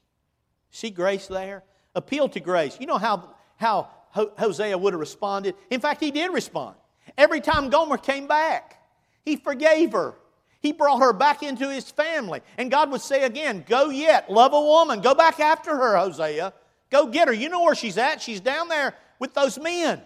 See 0.72 0.90
grace 0.90 1.28
there? 1.28 1.64
Appeal 1.96 2.30
to 2.30 2.40
grace. 2.40 2.78
You 2.80 2.88
know 2.88 2.98
how, 2.98 3.30
how 3.58 3.90
Hosea 4.12 4.78
would 4.78 4.94
have 4.94 5.00
responded? 5.00 5.56
In 5.70 5.82
fact, 5.82 6.02
he 6.02 6.12
did 6.12 6.32
respond. 6.32 6.76
Every 7.18 7.42
time 7.42 7.70
Gomer 7.70 7.98
came 7.98 8.28
back, 8.28 8.82
he 9.24 9.36
forgave 9.36 9.92
her. 9.92 10.16
He 10.62 10.72
brought 10.72 11.00
her 11.00 11.12
back 11.12 11.44
into 11.44 11.70
his 11.70 11.90
family. 11.90 12.42
And 12.58 12.70
God 12.70 12.92
would 12.92 13.02
say 13.02 13.24
again, 13.24 13.66
Go 13.68 13.90
yet, 13.90 14.32
love 14.32 14.54
a 14.54 14.62
woman. 14.62 15.02
Go 15.02 15.16
back 15.16 15.40
after 15.40 15.76
her, 15.76 15.98
Hosea. 15.98 16.54
Go 16.90 17.08
get 17.08 17.28
her. 17.28 17.34
You 17.34 17.50
know 17.50 17.64
where 17.64 17.76
she's 17.76 17.98
at. 17.98 18.22
She's 18.22 18.40
down 18.40 18.68
there 18.68 18.96
with 19.20 19.34
those 19.34 19.58
men. 19.58 20.02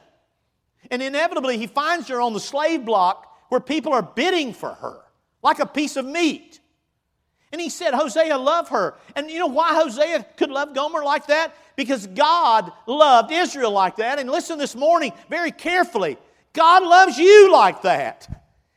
And 0.90 1.02
inevitably, 1.02 1.58
he 1.58 1.68
finds 1.68 2.08
her 2.08 2.22
on 2.22 2.34
the 2.34 2.40
slave 2.40 2.86
block 2.86 3.32
where 3.50 3.60
people 3.60 3.94
are 3.94 4.04
bidding 4.04 4.54
for 4.54 4.70
her, 4.70 5.02
like 5.44 5.60
a 5.60 5.66
piece 5.66 5.96
of 5.96 6.06
meat. 6.06 6.60
And 7.56 7.62
he 7.62 7.70
said, 7.70 7.94
Hosea, 7.94 8.38
love 8.38 8.68
her. 8.68 8.96
And 9.16 9.32
you 9.32 9.40
know 9.40 9.48
why 9.48 9.76
Hosea 9.76 10.26
could 10.36 10.50
love 10.50 10.76
Gomer 10.76 11.06
like 11.06 11.28
that? 11.28 11.56
Because 11.78 12.06
God 12.06 12.70
loved 12.86 13.32
Israel 13.32 13.72
like 13.72 13.96
that. 13.96 14.20
And 14.20 14.30
listen 14.30 14.60
this 14.60 14.76
morning 14.76 15.14
very 15.30 15.52
carefully 15.52 16.18
God 16.52 16.84
loves 16.84 17.18
you 17.18 17.50
like 17.54 17.84
that. 17.84 18.28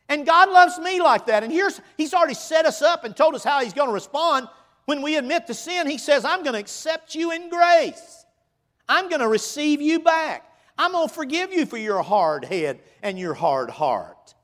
And 0.09 0.25
God 0.25 0.51
loves 0.51 0.79
me 0.79 1.03
like 1.03 1.27
that. 1.27 1.43
And 1.43 1.53
here's, 1.53 1.81
He's 1.97 2.15
already 2.15 2.35
set 2.35 2.67
us 2.67 2.81
up 2.81 3.03
and 3.03 3.17
told 3.17 3.35
us 3.35 3.43
how 3.43 3.65
He's 3.65 3.73
going 3.73 3.89
to 3.89 3.93
respond. 3.93 4.47
When 4.85 5.03
we 5.03 5.17
admit 5.17 5.49
to 5.49 5.55
sin, 5.55 5.89
He 5.89 5.99
says, 5.99 6.25
I'm 6.25 6.45
going 6.45 6.55
to 6.55 6.61
accept 6.61 7.17
you 7.17 7.33
in 7.33 7.51
grace. 7.51 8.27
I'm 8.89 9.09
going 9.09 9.23
to 9.23 9.29
receive 9.29 9.81
you 9.83 9.99
back. 9.99 10.49
I'm 10.79 10.93
going 10.93 11.09
to 11.09 11.15
forgive 11.15 11.53
you 11.53 11.67
for 11.67 11.79
your 11.79 12.01
hard 12.01 12.45
head 12.45 12.79
and 13.03 13.19
your 13.19 13.35
hard 13.35 13.71
heart. 13.71 14.37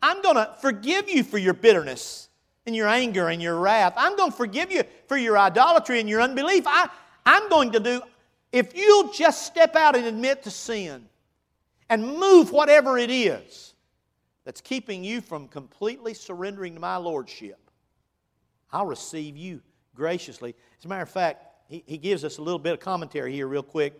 I'm 0.00 0.22
going 0.22 0.36
to 0.36 0.54
forgive 0.60 1.08
you 1.08 1.24
for 1.24 1.38
your 1.38 1.54
bitterness 1.54 2.28
and 2.66 2.76
your 2.76 2.88
anger 2.88 3.28
and 3.28 3.42
your 3.42 3.56
wrath. 3.56 3.94
I'm 3.96 4.16
going 4.16 4.30
to 4.30 4.36
forgive 4.36 4.70
you 4.70 4.84
for 5.06 5.16
your 5.16 5.38
idolatry 5.38 6.00
and 6.00 6.08
your 6.08 6.20
unbelief. 6.20 6.64
I, 6.66 6.88
I'm 7.26 7.48
going 7.48 7.72
to 7.72 7.80
do, 7.80 8.02
if 8.52 8.76
you'll 8.76 9.12
just 9.12 9.46
step 9.46 9.76
out 9.76 9.96
and 9.96 10.06
admit 10.06 10.44
to 10.44 10.50
sin 10.50 11.06
and 11.88 12.06
move 12.06 12.52
whatever 12.52 12.98
it 12.98 13.10
is 13.10 13.74
that's 14.44 14.60
keeping 14.60 15.04
you 15.04 15.20
from 15.20 15.48
completely 15.48 16.14
surrendering 16.14 16.74
to 16.74 16.80
my 16.80 16.96
lordship, 16.96 17.58
I'll 18.70 18.86
receive 18.86 19.36
you 19.36 19.60
graciously. 19.94 20.54
As 20.78 20.84
a 20.84 20.88
matter 20.88 21.02
of 21.02 21.10
fact, 21.10 21.46
he, 21.68 21.82
he 21.86 21.98
gives 21.98 22.24
us 22.24 22.38
a 22.38 22.42
little 22.42 22.58
bit 22.58 22.72
of 22.72 22.80
commentary 22.80 23.32
here, 23.32 23.46
real 23.46 23.62
quick. 23.62 23.94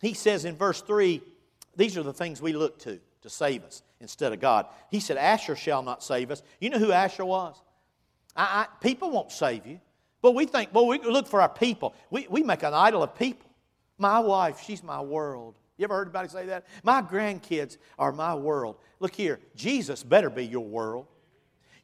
He 0.00 0.14
says 0.14 0.44
in 0.44 0.56
verse 0.56 0.80
3 0.80 1.22
these 1.76 1.96
are 1.96 2.02
the 2.02 2.12
things 2.12 2.40
we 2.40 2.52
look 2.52 2.78
to 2.80 3.00
to 3.22 3.30
save 3.30 3.64
us 3.64 3.82
instead 4.00 4.32
of 4.32 4.40
God. 4.40 4.66
He 4.90 5.00
said, 5.00 5.16
Asshur 5.16 5.56
shall 5.56 5.82
not 5.82 6.02
save 6.02 6.30
us. 6.30 6.42
You 6.60 6.70
know 6.70 6.78
who 6.78 6.88
Asshur 6.88 7.26
was? 7.26 7.60
I, 8.36 8.42
I, 8.42 8.66
people 8.80 9.10
won't 9.10 9.32
save 9.32 9.66
you. 9.66 9.80
But 10.22 10.34
we 10.34 10.46
think, 10.46 10.70
well, 10.72 10.86
we 10.86 10.98
look 11.00 11.26
for 11.26 11.40
our 11.42 11.48
people. 11.48 11.94
We, 12.10 12.26
we 12.30 12.42
make 12.42 12.62
an 12.62 12.72
idol 12.72 13.02
of 13.02 13.14
people. 13.14 13.50
My 13.98 14.18
wife, 14.18 14.62
she's 14.64 14.82
my 14.82 15.00
world. 15.00 15.58
You 15.76 15.84
ever 15.84 15.94
heard 15.94 16.08
anybody 16.08 16.28
say 16.28 16.46
that? 16.46 16.66
My 16.82 17.02
grandkids 17.02 17.76
are 17.98 18.12
my 18.12 18.34
world. 18.34 18.76
Look 19.00 19.14
here, 19.14 19.40
Jesus 19.54 20.02
better 20.02 20.30
be 20.30 20.46
your 20.46 20.64
world. 20.64 21.06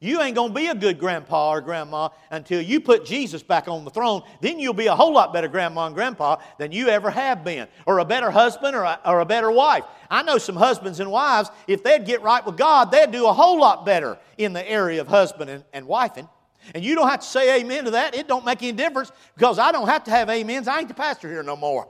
You 0.03 0.23
ain't 0.23 0.35
going 0.35 0.53
to 0.53 0.55
be 0.55 0.69
a 0.69 0.75
good 0.75 0.99
grandpa 0.99 1.51
or 1.51 1.61
grandma 1.61 2.09
until 2.31 2.63
you 2.63 2.81
put 2.81 3.05
Jesus 3.05 3.43
back 3.43 3.69
on 3.69 3.85
the 3.85 3.91
throne. 3.91 4.23
Then 4.41 4.59
you'll 4.59 4.73
be 4.73 4.87
a 4.87 4.95
whole 4.95 5.13
lot 5.13 5.35
better 5.35 5.47
grandma 5.47 5.85
and 5.87 5.95
grandpa 5.95 6.37
than 6.57 6.73
you 6.73 6.89
ever 6.89 7.11
have 7.11 7.45
been, 7.45 7.69
or 7.85 7.99
a 7.99 8.05
better 8.07 8.31
husband 8.31 8.75
or 8.75 8.85
a, 8.85 8.99
or 9.05 9.21
a 9.21 9.27
better 9.27 9.51
wife. 9.51 9.85
I 10.11 10.23
know 10.23 10.39
some 10.39 10.57
husbands 10.57 11.01
and 11.01 11.11
wives, 11.11 11.51
if 11.67 11.83
they'd 11.83 12.07
get 12.07 12.23
right 12.23 12.45
with 12.45 12.57
God, 12.57 12.91
they'd 12.91 13.11
do 13.11 13.27
a 13.27 13.33
whole 13.35 13.61
lot 13.61 13.85
better 13.85 14.19
in 14.39 14.55
the 14.55 14.67
area 14.67 15.03
of 15.03 15.09
husband 15.09 15.51
and, 15.51 15.65
and 15.75 15.87
wifing. 15.87 16.27
And 16.75 16.85
you 16.85 16.94
don't 16.94 17.09
have 17.09 17.20
to 17.20 17.27
say 17.27 17.61
amen 17.61 17.85
to 17.85 17.90
that. 17.92 18.14
It 18.14 18.29
don't 18.29 18.44
make 18.44 18.62
any 18.62 18.73
difference 18.73 19.11
because 19.35 19.59
I 19.59 19.73
don't 19.73 19.88
have 19.88 20.05
to 20.05 20.11
have 20.11 20.29
amens. 20.29 20.68
I 20.68 20.79
ain't 20.81 20.88
the 20.88 20.94
pastor 20.94 21.29
here 21.29 21.42
no 21.42 21.57
more. 21.57 21.88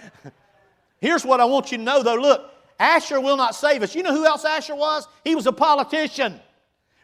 Here's 0.99 1.25
what 1.25 1.39
I 1.39 1.45
want 1.45 1.71
you 1.71 1.77
to 1.77 1.83
know 1.83 2.03
though. 2.03 2.15
Look, 2.15 2.51
Asshur 2.79 3.23
will 3.23 3.37
not 3.37 3.55
save 3.55 3.81
us. 3.83 3.95
You 3.95 4.03
know 4.03 4.13
who 4.13 4.25
else 4.25 4.43
Asshur 4.43 4.77
was? 4.77 5.07
He 5.23 5.35
was 5.35 5.47
a 5.47 5.51
politician. 5.51 6.39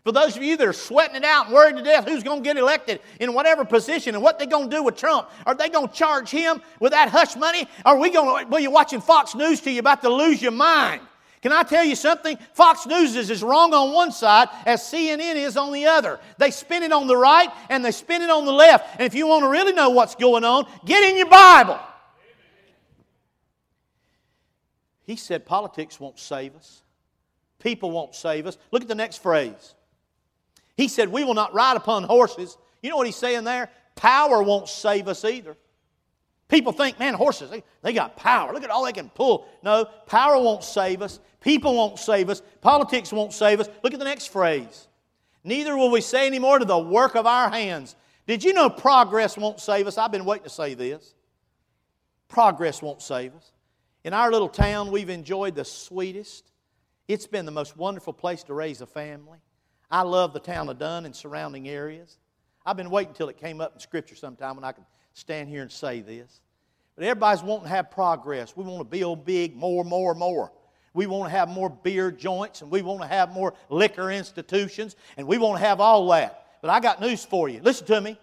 For 0.04 0.12
those 0.12 0.36
of 0.36 0.44
you 0.44 0.58
that 0.58 0.68
are 0.68 0.74
sweating 0.74 1.16
it 1.16 1.24
out 1.24 1.46
and 1.46 1.56
worried 1.56 1.78
to 1.78 1.82
death 1.82 2.06
who's 2.06 2.24
going 2.24 2.40
to 2.40 2.44
get 2.44 2.58
elected 2.58 3.00
in 3.22 3.34
whatever 3.34 3.64
position 3.64 4.16
and 4.16 4.24
what 4.24 4.38
they're 4.38 4.48
going 4.48 4.70
to 4.70 4.76
do 4.76 4.84
with 4.84 4.98
Trump, 4.98 5.30
are 5.46 5.56
they 5.56 5.70
going 5.70 5.88
to 5.88 5.94
charge 5.94 6.30
him 6.30 6.62
with 6.82 6.92
that 6.92 7.08
hush 7.08 7.38
money? 7.38 7.68
Are 7.86 7.98
we 7.98 8.10
going 8.10 8.46
to, 8.46 8.50
well, 8.50 8.60
you're 8.60 8.70
watching 8.70 9.00
Fox 9.00 9.34
News 9.34 9.62
till 9.62 9.72
you're 9.72 9.80
about 9.80 10.02
to 10.02 10.10
lose 10.10 10.42
your 10.42 10.52
mind? 10.52 11.02
Can 11.44 11.52
I 11.52 11.64
tell 11.64 11.84
you 11.84 11.98
something? 11.98 12.38
Fox 12.54 12.86
News 12.86 13.18
is 13.18 13.30
as 13.30 13.44
wrong 13.44 13.74
on 13.74 13.92
one 13.92 14.14
side 14.14 14.48
as 14.66 14.82
CNN 14.82 15.36
is 15.36 15.58
on 15.58 15.74
the 15.74 15.88
other. 15.88 16.22
They 16.38 16.52
spin 16.52 16.84
it 16.84 16.94
on 16.94 17.06
the 17.06 17.18
right 17.18 17.50
and 17.70 17.84
they 17.84 17.92
spin 17.92 18.22
it 18.22 18.30
on 18.30 18.46
the 18.46 18.54
left. 18.54 18.94
And 18.94 19.06
if 19.06 19.14
you 19.14 19.28
want 19.28 19.44
to 19.44 19.50
really 19.50 19.74
know 19.74 19.90
what's 19.90 20.16
going 20.16 20.46
on, 20.46 20.66
get 20.86 21.04
in 21.04 21.18
your 21.18 21.28
Bible. 21.28 21.78
He 25.04 25.18
said 25.18 25.46
politics 25.46 26.00
won't 26.00 26.18
save 26.18 26.56
us, 26.56 26.82
people 27.60 27.92
won't 27.92 28.16
save 28.16 28.48
us. 28.48 28.58
Look 28.72 28.82
at 28.82 28.88
the 28.88 28.96
next 28.96 29.22
phrase. 29.22 29.76
He 30.78 30.88
said, 30.88 31.10
We 31.10 31.26
will 31.26 31.34
not 31.34 31.54
ride 31.54 31.76
upon 31.76 32.04
horses. 32.04 32.58
You 32.82 32.90
know 32.90 32.96
what 32.96 33.06
he's 33.06 33.18
saying 33.18 33.44
there? 33.44 33.70
Power 33.98 34.42
won't 34.42 34.70
save 34.70 35.10
us 35.10 35.26
either. 35.26 35.58
People 36.54 36.72
think, 36.72 37.00
man, 37.00 37.16
horses, 37.16 37.50
they, 37.50 37.64
they 37.82 37.94
got 37.94 38.16
power. 38.16 38.54
Look 38.54 38.64
at 38.64 38.70
all 38.70 38.86
they 38.86 38.92
can 38.92 39.10
pull. 39.10 39.48
No, 39.64 39.86
power 40.06 40.38
won't 40.38 40.64
save 40.64 41.02
us. 41.02 41.20
People 41.42 41.74
won't 41.74 41.98
save 41.98 42.30
us. 42.30 42.44
Politics 42.62 43.12
won't 43.12 43.34
save 43.34 43.60
us. 43.60 43.68
Look 43.84 43.94
at 43.94 43.98
the 43.98 44.06
next 44.06 44.28
phrase. 44.28 44.88
Neither 45.44 45.76
will 45.76 45.90
we 45.90 46.00
say 46.00 46.28
anymore 46.28 46.60
to 46.60 46.66
the 46.66 46.78
work 46.78 47.16
of 47.16 47.26
our 47.26 47.50
hands. 47.50 47.96
Did 48.28 48.44
you 48.44 48.54
know 48.54 48.70
progress 48.70 49.36
won't 49.36 49.62
save 49.62 49.88
us? 49.88 49.98
I've 49.98 50.12
been 50.12 50.26
waiting 50.26 50.44
to 50.44 50.52
say 50.52 50.76
this. 50.76 51.16
Progress 52.28 52.84
won't 52.84 53.02
save 53.02 53.34
us. 53.34 53.52
In 54.04 54.14
our 54.14 54.32
little 54.32 54.48
town, 54.48 54.92
we've 54.92 55.10
enjoyed 55.10 55.56
the 55.56 55.66
sweetest. 55.66 56.52
It's 57.08 57.26
been 57.26 57.48
the 57.48 57.52
most 57.52 57.76
wonderful 57.78 58.14
place 58.14 58.44
to 58.44 58.54
raise 58.54 58.80
a 58.80 58.86
family. 58.86 59.40
I 59.90 60.04
love 60.04 60.34
the 60.34 60.40
town 60.40 60.70
of 60.70 60.78
Dunn 60.78 61.08
and 61.08 61.16
surrounding 61.16 61.68
areas. 61.68 62.20
I've 62.64 62.78
been 62.78 62.92
waiting 62.92 63.10
until 63.10 63.30
it 63.30 63.38
came 63.38 63.60
up 63.60 63.74
in 63.74 63.80
Scripture 63.80 64.16
sometime 64.16 64.56
when 64.56 64.64
I 64.64 64.72
could 64.72 64.86
stand 65.14 65.50
here 65.50 65.64
and 65.64 65.72
say 65.72 66.02
this. 66.02 66.42
But 66.96 67.06
everybody's 67.06 67.44
wanting 67.44 67.64
to 67.64 67.70
have 67.70 67.90
progress. 67.90 68.56
We 68.56 68.64
want 68.64 68.80
to 68.80 68.98
build 68.98 69.26
big, 69.26 69.56
more, 69.56 69.84
more, 69.84 70.14
more. 70.14 70.52
We 70.94 71.08
want 71.08 71.26
to 71.32 71.38
have 71.38 71.50
more 71.50 71.70
beer 71.70 72.12
joints 72.12 72.62
and 72.62 72.70
we 72.70 72.84
want 72.84 73.02
to 73.02 73.08
have 73.08 73.32
more 73.32 73.56
liquor 73.70 74.12
institutions 74.12 74.96
and 75.18 75.26
we 75.26 75.40
want 75.40 75.60
to 75.60 75.66
have 75.66 75.80
all 75.80 76.08
that. 76.10 76.60
But 76.62 76.70
I 76.70 76.80
got 76.80 77.02
news 77.02 77.26
for 77.26 77.50
you. 77.50 77.62
Listen 77.62 77.88
to 77.88 78.02
me. 78.02 78.18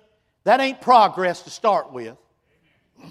That 0.44 0.60
ain't 0.60 0.80
progress 0.80 1.42
to 1.42 1.50
start 1.50 1.92
with. 1.92 2.16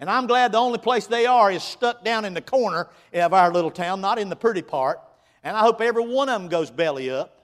And 0.00 0.08
I'm 0.08 0.28
glad 0.28 0.52
the 0.52 0.58
only 0.58 0.78
place 0.78 1.08
they 1.08 1.26
are 1.26 1.50
is 1.50 1.60
stuck 1.60 2.04
down 2.04 2.24
in 2.24 2.32
the 2.32 2.40
corner 2.40 2.86
of 3.12 3.32
our 3.32 3.52
little 3.52 3.72
town, 3.72 4.00
not 4.00 4.20
in 4.20 4.28
the 4.28 4.36
pretty 4.36 4.62
part. 4.62 5.00
And 5.42 5.56
I 5.56 5.60
hope 5.60 5.80
every 5.80 6.06
one 6.06 6.28
of 6.28 6.40
them 6.40 6.48
goes 6.48 6.70
belly 6.70 7.10
up. 7.10 7.36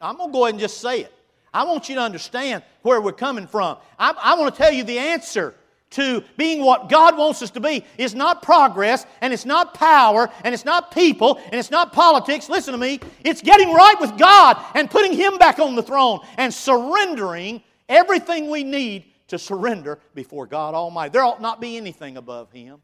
I'm 0.00 0.16
going 0.16 0.30
to 0.30 0.32
go 0.32 0.42
ahead 0.42 0.54
and 0.54 0.60
just 0.60 0.78
say 0.78 1.02
it. 1.02 1.14
I 1.54 1.62
want 1.62 1.88
you 1.88 1.94
to 1.94 2.00
understand 2.00 2.64
where 2.82 3.00
we're 3.00 3.12
coming 3.12 3.46
from. 3.46 3.76
I, 3.96 4.12
I 4.20 4.34
want 4.34 4.52
to 4.52 4.60
tell 4.60 4.72
you 4.72 4.82
the 4.82 4.98
answer 4.98 5.54
to 5.90 6.22
being 6.36 6.64
what 6.64 6.88
God 6.88 7.18
wants 7.18 7.42
us 7.42 7.50
to 7.50 7.60
be 7.60 7.84
is 7.98 8.14
not 8.14 8.42
progress, 8.42 9.06
and 9.20 9.32
it's 9.32 9.44
not 9.44 9.74
power, 9.74 10.30
and 10.44 10.54
it's 10.54 10.64
not 10.64 10.92
people, 10.92 11.36
and 11.46 11.54
it's 11.54 11.70
not 11.70 11.92
politics. 11.92 12.48
Listen 12.48 12.72
to 12.72 12.78
me. 12.78 13.00
It's 13.24 13.42
getting 13.42 13.72
right 13.72 13.96
with 14.00 14.16
God 14.16 14.56
and 14.74 14.90
putting 14.90 15.12
Him 15.12 15.38
back 15.38 15.58
on 15.58 15.74
the 15.74 15.82
throne 15.82 16.20
and 16.38 16.54
surrendering 16.54 17.62
everything 17.88 18.50
we 18.50 18.62
need 18.62 19.04
to 19.28 19.38
surrender 19.38 19.98
before 20.14 20.46
God 20.46 20.74
Almighty. 20.74 21.12
There 21.12 21.24
ought 21.24 21.40
not 21.40 21.60
be 21.60 21.76
anything 21.76 22.16
above 22.16 22.52
Him. 22.52 22.80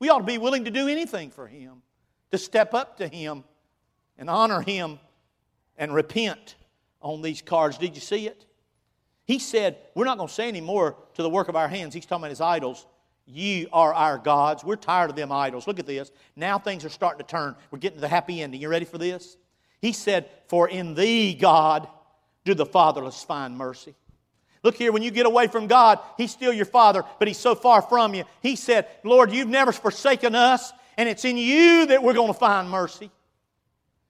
We 0.00 0.08
ought 0.10 0.18
to 0.18 0.24
be 0.24 0.38
willing 0.38 0.64
to 0.64 0.70
do 0.70 0.88
anything 0.88 1.30
for 1.30 1.46
Him, 1.46 1.82
to 2.32 2.38
step 2.38 2.74
up 2.74 2.98
to 2.98 3.08
Him 3.08 3.44
and 4.16 4.28
honor 4.28 4.60
Him 4.60 4.98
and 5.76 5.94
repent 5.94 6.56
on 7.00 7.22
these 7.22 7.40
cards. 7.40 7.78
Did 7.78 7.94
you 7.94 8.00
see 8.00 8.26
it? 8.26 8.44
He 9.28 9.38
said, 9.38 9.76
We're 9.94 10.06
not 10.06 10.16
going 10.16 10.28
to 10.28 10.34
say 10.34 10.48
any 10.48 10.62
more 10.62 10.96
to 11.14 11.22
the 11.22 11.28
work 11.28 11.48
of 11.48 11.54
our 11.54 11.68
hands. 11.68 11.92
He's 11.92 12.06
talking 12.06 12.22
about 12.22 12.30
his 12.30 12.40
idols. 12.40 12.86
Ye 13.26 13.66
are 13.74 13.92
our 13.92 14.16
gods. 14.16 14.64
We're 14.64 14.76
tired 14.76 15.10
of 15.10 15.16
them 15.16 15.30
idols. 15.30 15.66
Look 15.66 15.78
at 15.78 15.86
this. 15.86 16.10
Now 16.34 16.58
things 16.58 16.82
are 16.86 16.88
starting 16.88 17.18
to 17.18 17.30
turn. 17.30 17.54
We're 17.70 17.78
getting 17.78 17.98
to 17.98 18.00
the 18.00 18.08
happy 18.08 18.40
ending. 18.40 18.58
You 18.58 18.70
ready 18.70 18.86
for 18.86 18.96
this? 18.96 19.36
He 19.82 19.92
said, 19.92 20.30
For 20.48 20.66
in 20.66 20.94
thee, 20.94 21.34
God, 21.34 21.86
do 22.46 22.54
the 22.54 22.64
fatherless 22.64 23.22
find 23.22 23.54
mercy. 23.54 23.94
Look 24.62 24.76
here, 24.76 24.92
when 24.92 25.02
you 25.02 25.10
get 25.10 25.26
away 25.26 25.46
from 25.46 25.66
God, 25.66 26.00
He's 26.16 26.32
still 26.32 26.52
your 26.52 26.64
Father, 26.64 27.04
but 27.18 27.28
He's 27.28 27.38
so 27.38 27.54
far 27.54 27.82
from 27.82 28.14
you. 28.14 28.24
He 28.42 28.56
said, 28.56 28.88
Lord, 29.04 29.30
you've 29.30 29.46
never 29.46 29.72
forsaken 29.72 30.34
us, 30.34 30.72
and 30.96 31.06
it's 31.06 31.26
in 31.26 31.36
you 31.36 31.84
that 31.86 32.02
we're 32.02 32.14
going 32.14 32.32
to 32.32 32.38
find 32.38 32.70
mercy. 32.70 33.10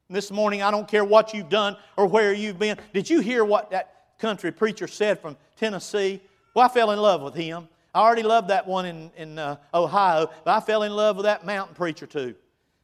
This 0.08 0.30
morning, 0.30 0.62
I 0.62 0.70
don't 0.70 0.88
care 0.88 1.04
what 1.04 1.34
you've 1.34 1.50
done 1.50 1.76
or 1.96 2.06
where 2.06 2.32
you've 2.32 2.58
been. 2.58 2.78
Did 2.94 3.10
you 3.10 3.20
hear 3.20 3.44
what 3.44 3.72
that 3.72 3.97
country 4.18 4.52
preacher 4.52 4.86
said 4.86 5.20
from 5.20 5.36
Tennessee. 5.56 6.20
Well, 6.54 6.66
I 6.66 6.68
fell 6.68 6.90
in 6.90 6.98
love 6.98 7.22
with 7.22 7.34
him. 7.34 7.68
I 7.94 8.00
already 8.00 8.22
loved 8.22 8.48
that 8.48 8.66
one 8.66 8.86
in, 8.86 9.10
in 9.16 9.38
uh, 9.38 9.56
Ohio, 9.72 10.30
but 10.44 10.54
I 10.54 10.60
fell 10.60 10.82
in 10.82 10.92
love 10.92 11.16
with 11.16 11.24
that 11.24 11.46
mountain 11.46 11.74
preacher 11.74 12.06
too. 12.06 12.34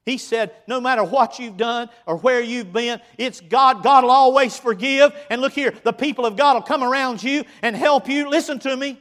He 0.07 0.19
said, 0.19 0.53
no 0.67 0.81
matter 0.81 1.03
what 1.03 1.39
you've 1.39 1.57
done 1.57 1.89
or 2.07 2.17
where 2.17 2.41
you've 2.41 2.73
been, 2.73 3.01
it's 3.17 3.41
God. 3.41 3.83
God 3.83 4.05
will 4.05 4.11
always 4.11 4.59
forgive. 4.59 5.15
And 5.31 5.41
look 5.41 5.55
here, 5.55 5.73
the 5.83 5.93
people 5.93 6.27
of 6.27 6.37
God 6.37 6.55
will 6.55 6.63
come 6.63 6.83
around 6.83 7.23
you 7.23 7.45
and 7.63 7.75
help 7.75 8.09
you. 8.09 8.29
Listen 8.29 8.59
to 8.61 8.77
me. 8.77 9.01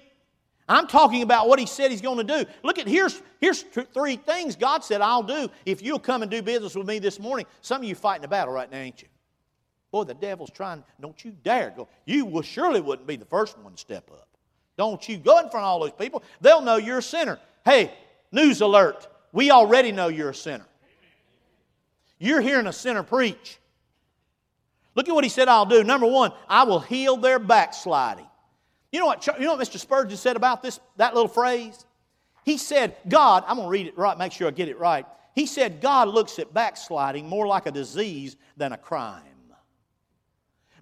I'm 0.67 0.87
talking 0.87 1.21
about 1.21 1.49
what 1.49 1.59
he 1.59 1.65
said 1.65 1.91
he's 1.91 2.01
going 2.01 2.25
to 2.25 2.43
do. 2.43 2.49
Look 2.63 2.79
at 2.79 2.87
here's 2.87 3.21
here's 3.41 3.63
three 3.93 4.15
things 4.15 4.55
God 4.55 4.83
said 4.83 5.01
I'll 5.01 5.23
do 5.23 5.49
if 5.65 5.81
you'll 5.81 5.99
come 5.99 6.21
and 6.21 6.31
do 6.31 6.41
business 6.41 6.73
with 6.73 6.87
me 6.87 6.99
this 6.99 7.19
morning. 7.19 7.45
Some 7.59 7.81
of 7.81 7.87
you 7.87 7.95
fighting 7.95 8.23
a 8.23 8.29
battle 8.29 8.53
right 8.53 8.71
now, 8.71 8.77
ain't 8.77 9.01
you? 9.01 9.09
Boy, 9.93 10.05
the 10.05 10.15
devil's 10.15 10.49
trying, 10.49 10.83
don't 10.99 11.23
you 11.23 11.35
dare 11.43 11.71
go. 11.77 11.87
You 12.05 12.25
will 12.25 12.41
surely 12.41 12.81
wouldn't 12.81 13.07
be 13.07 13.15
the 13.15 13.25
first 13.25 13.59
one 13.59 13.73
to 13.73 13.77
step 13.77 14.09
up. 14.09 14.27
Don't 14.75 15.07
you 15.07 15.17
go 15.17 15.37
in 15.37 15.51
front 15.51 15.63
of 15.63 15.65
all 15.65 15.81
those 15.81 15.91
people. 15.91 16.23
They'll 16.41 16.63
know 16.63 16.77
you're 16.77 16.97
a 16.97 17.03
sinner. 17.03 17.37
Hey, 17.63 17.93
news 18.31 18.61
alert. 18.61 19.07
We 19.33 19.51
already 19.51 19.91
know 19.91 20.07
you're 20.07 20.31
a 20.31 20.35
sinner. 20.35 20.65
You're 22.17 22.41
hearing 22.41 22.65
a 22.65 22.73
sinner 22.73 23.03
preach. 23.03 23.59
Look 24.95 25.07
at 25.07 25.13
what 25.13 25.23
he 25.23 25.29
said 25.29 25.47
I'll 25.47 25.67
do. 25.67 25.83
Number 25.83 26.07
one, 26.07 26.31
I 26.49 26.63
will 26.63 26.79
heal 26.79 27.15
their 27.15 27.37
backsliding. 27.37 28.25
You 28.91 28.99
know 28.99 29.05
what, 29.05 29.27
you 29.27 29.45
know 29.45 29.53
what 29.53 29.67
Mr. 29.67 29.77
Spurgeon 29.77 30.17
said 30.17 30.35
about 30.35 30.63
this, 30.63 30.79
that 30.97 31.13
little 31.13 31.29
phrase? 31.29 31.85
He 32.45 32.57
said, 32.57 32.97
God, 33.07 33.43
I'm 33.45 33.57
going 33.57 33.67
to 33.67 33.71
read 33.71 33.85
it 33.85 33.95
right, 33.95 34.17
make 34.17 34.31
sure 34.31 34.47
I 34.47 34.51
get 34.51 34.69
it 34.69 34.79
right. 34.79 35.05
He 35.35 35.45
said, 35.45 35.81
God 35.81 36.07
looks 36.07 36.39
at 36.39 36.51
backsliding 36.51 37.29
more 37.29 37.45
like 37.45 37.67
a 37.67 37.71
disease 37.71 38.37
than 38.57 38.71
a 38.71 38.77
crime 38.77 39.32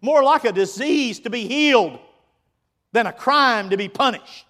more 0.01 0.23
like 0.23 0.43
a 0.45 0.51
disease 0.51 1.19
to 1.21 1.29
be 1.29 1.47
healed 1.47 1.99
than 2.91 3.07
a 3.07 3.13
crime 3.13 3.69
to 3.69 3.77
be 3.77 3.87
punished. 3.87 4.45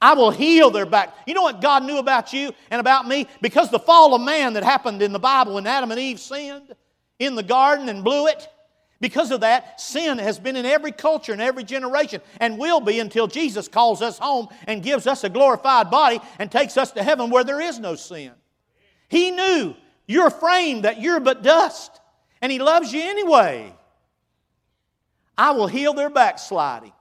I 0.00 0.14
will 0.14 0.32
heal 0.32 0.70
their 0.70 0.84
back. 0.84 1.14
You 1.26 1.34
know 1.34 1.42
what 1.42 1.60
God 1.60 1.84
knew 1.84 1.98
about 1.98 2.32
you 2.32 2.52
and 2.70 2.80
about 2.80 3.06
me? 3.06 3.28
Because 3.40 3.70
the 3.70 3.78
fall 3.78 4.14
of 4.14 4.20
man 4.20 4.54
that 4.54 4.64
happened 4.64 5.00
in 5.00 5.12
the 5.12 5.20
Bible 5.20 5.54
when 5.54 5.66
Adam 5.66 5.92
and 5.92 6.00
Eve 6.00 6.18
sinned 6.18 6.74
in 7.20 7.36
the 7.36 7.42
garden 7.42 7.88
and 7.88 8.02
blew 8.02 8.26
it, 8.26 8.48
because 9.00 9.32
of 9.32 9.40
that, 9.40 9.80
sin 9.80 10.18
has 10.18 10.38
been 10.38 10.54
in 10.54 10.64
every 10.64 10.92
culture 10.92 11.32
and 11.32 11.42
every 11.42 11.64
generation 11.64 12.20
and 12.38 12.56
will 12.56 12.80
be 12.80 13.00
until 13.00 13.26
Jesus 13.26 13.66
calls 13.66 14.00
us 14.00 14.18
home 14.18 14.48
and 14.66 14.82
gives 14.82 15.08
us 15.08 15.24
a 15.24 15.28
glorified 15.28 15.90
body 15.90 16.20
and 16.38 16.50
takes 16.50 16.76
us 16.76 16.92
to 16.92 17.02
heaven 17.02 17.30
where 17.30 17.42
there 17.42 17.60
is 17.60 17.80
no 17.80 17.96
sin. 17.96 18.32
He 19.08 19.30
knew 19.32 19.74
you're 20.06 20.30
that 20.82 21.00
you're 21.00 21.20
but 21.20 21.42
dust, 21.42 22.00
and 22.40 22.50
He 22.50 22.58
loves 22.58 22.92
you 22.92 23.02
anyway. 23.02 23.72
I 25.36 25.52
will 25.52 25.66
heal 25.66 25.94
their 25.94 26.10
backsliding. 26.10 26.92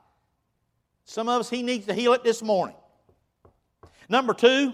Some 1.05 1.27
of 1.29 1.41
us, 1.41 1.49
He 1.49 1.63
needs 1.63 1.87
to 1.87 1.93
heal 1.93 2.13
it 2.13 2.23
this 2.23 2.41
morning. 2.41 2.75
Number 4.09 4.33
two, 4.33 4.73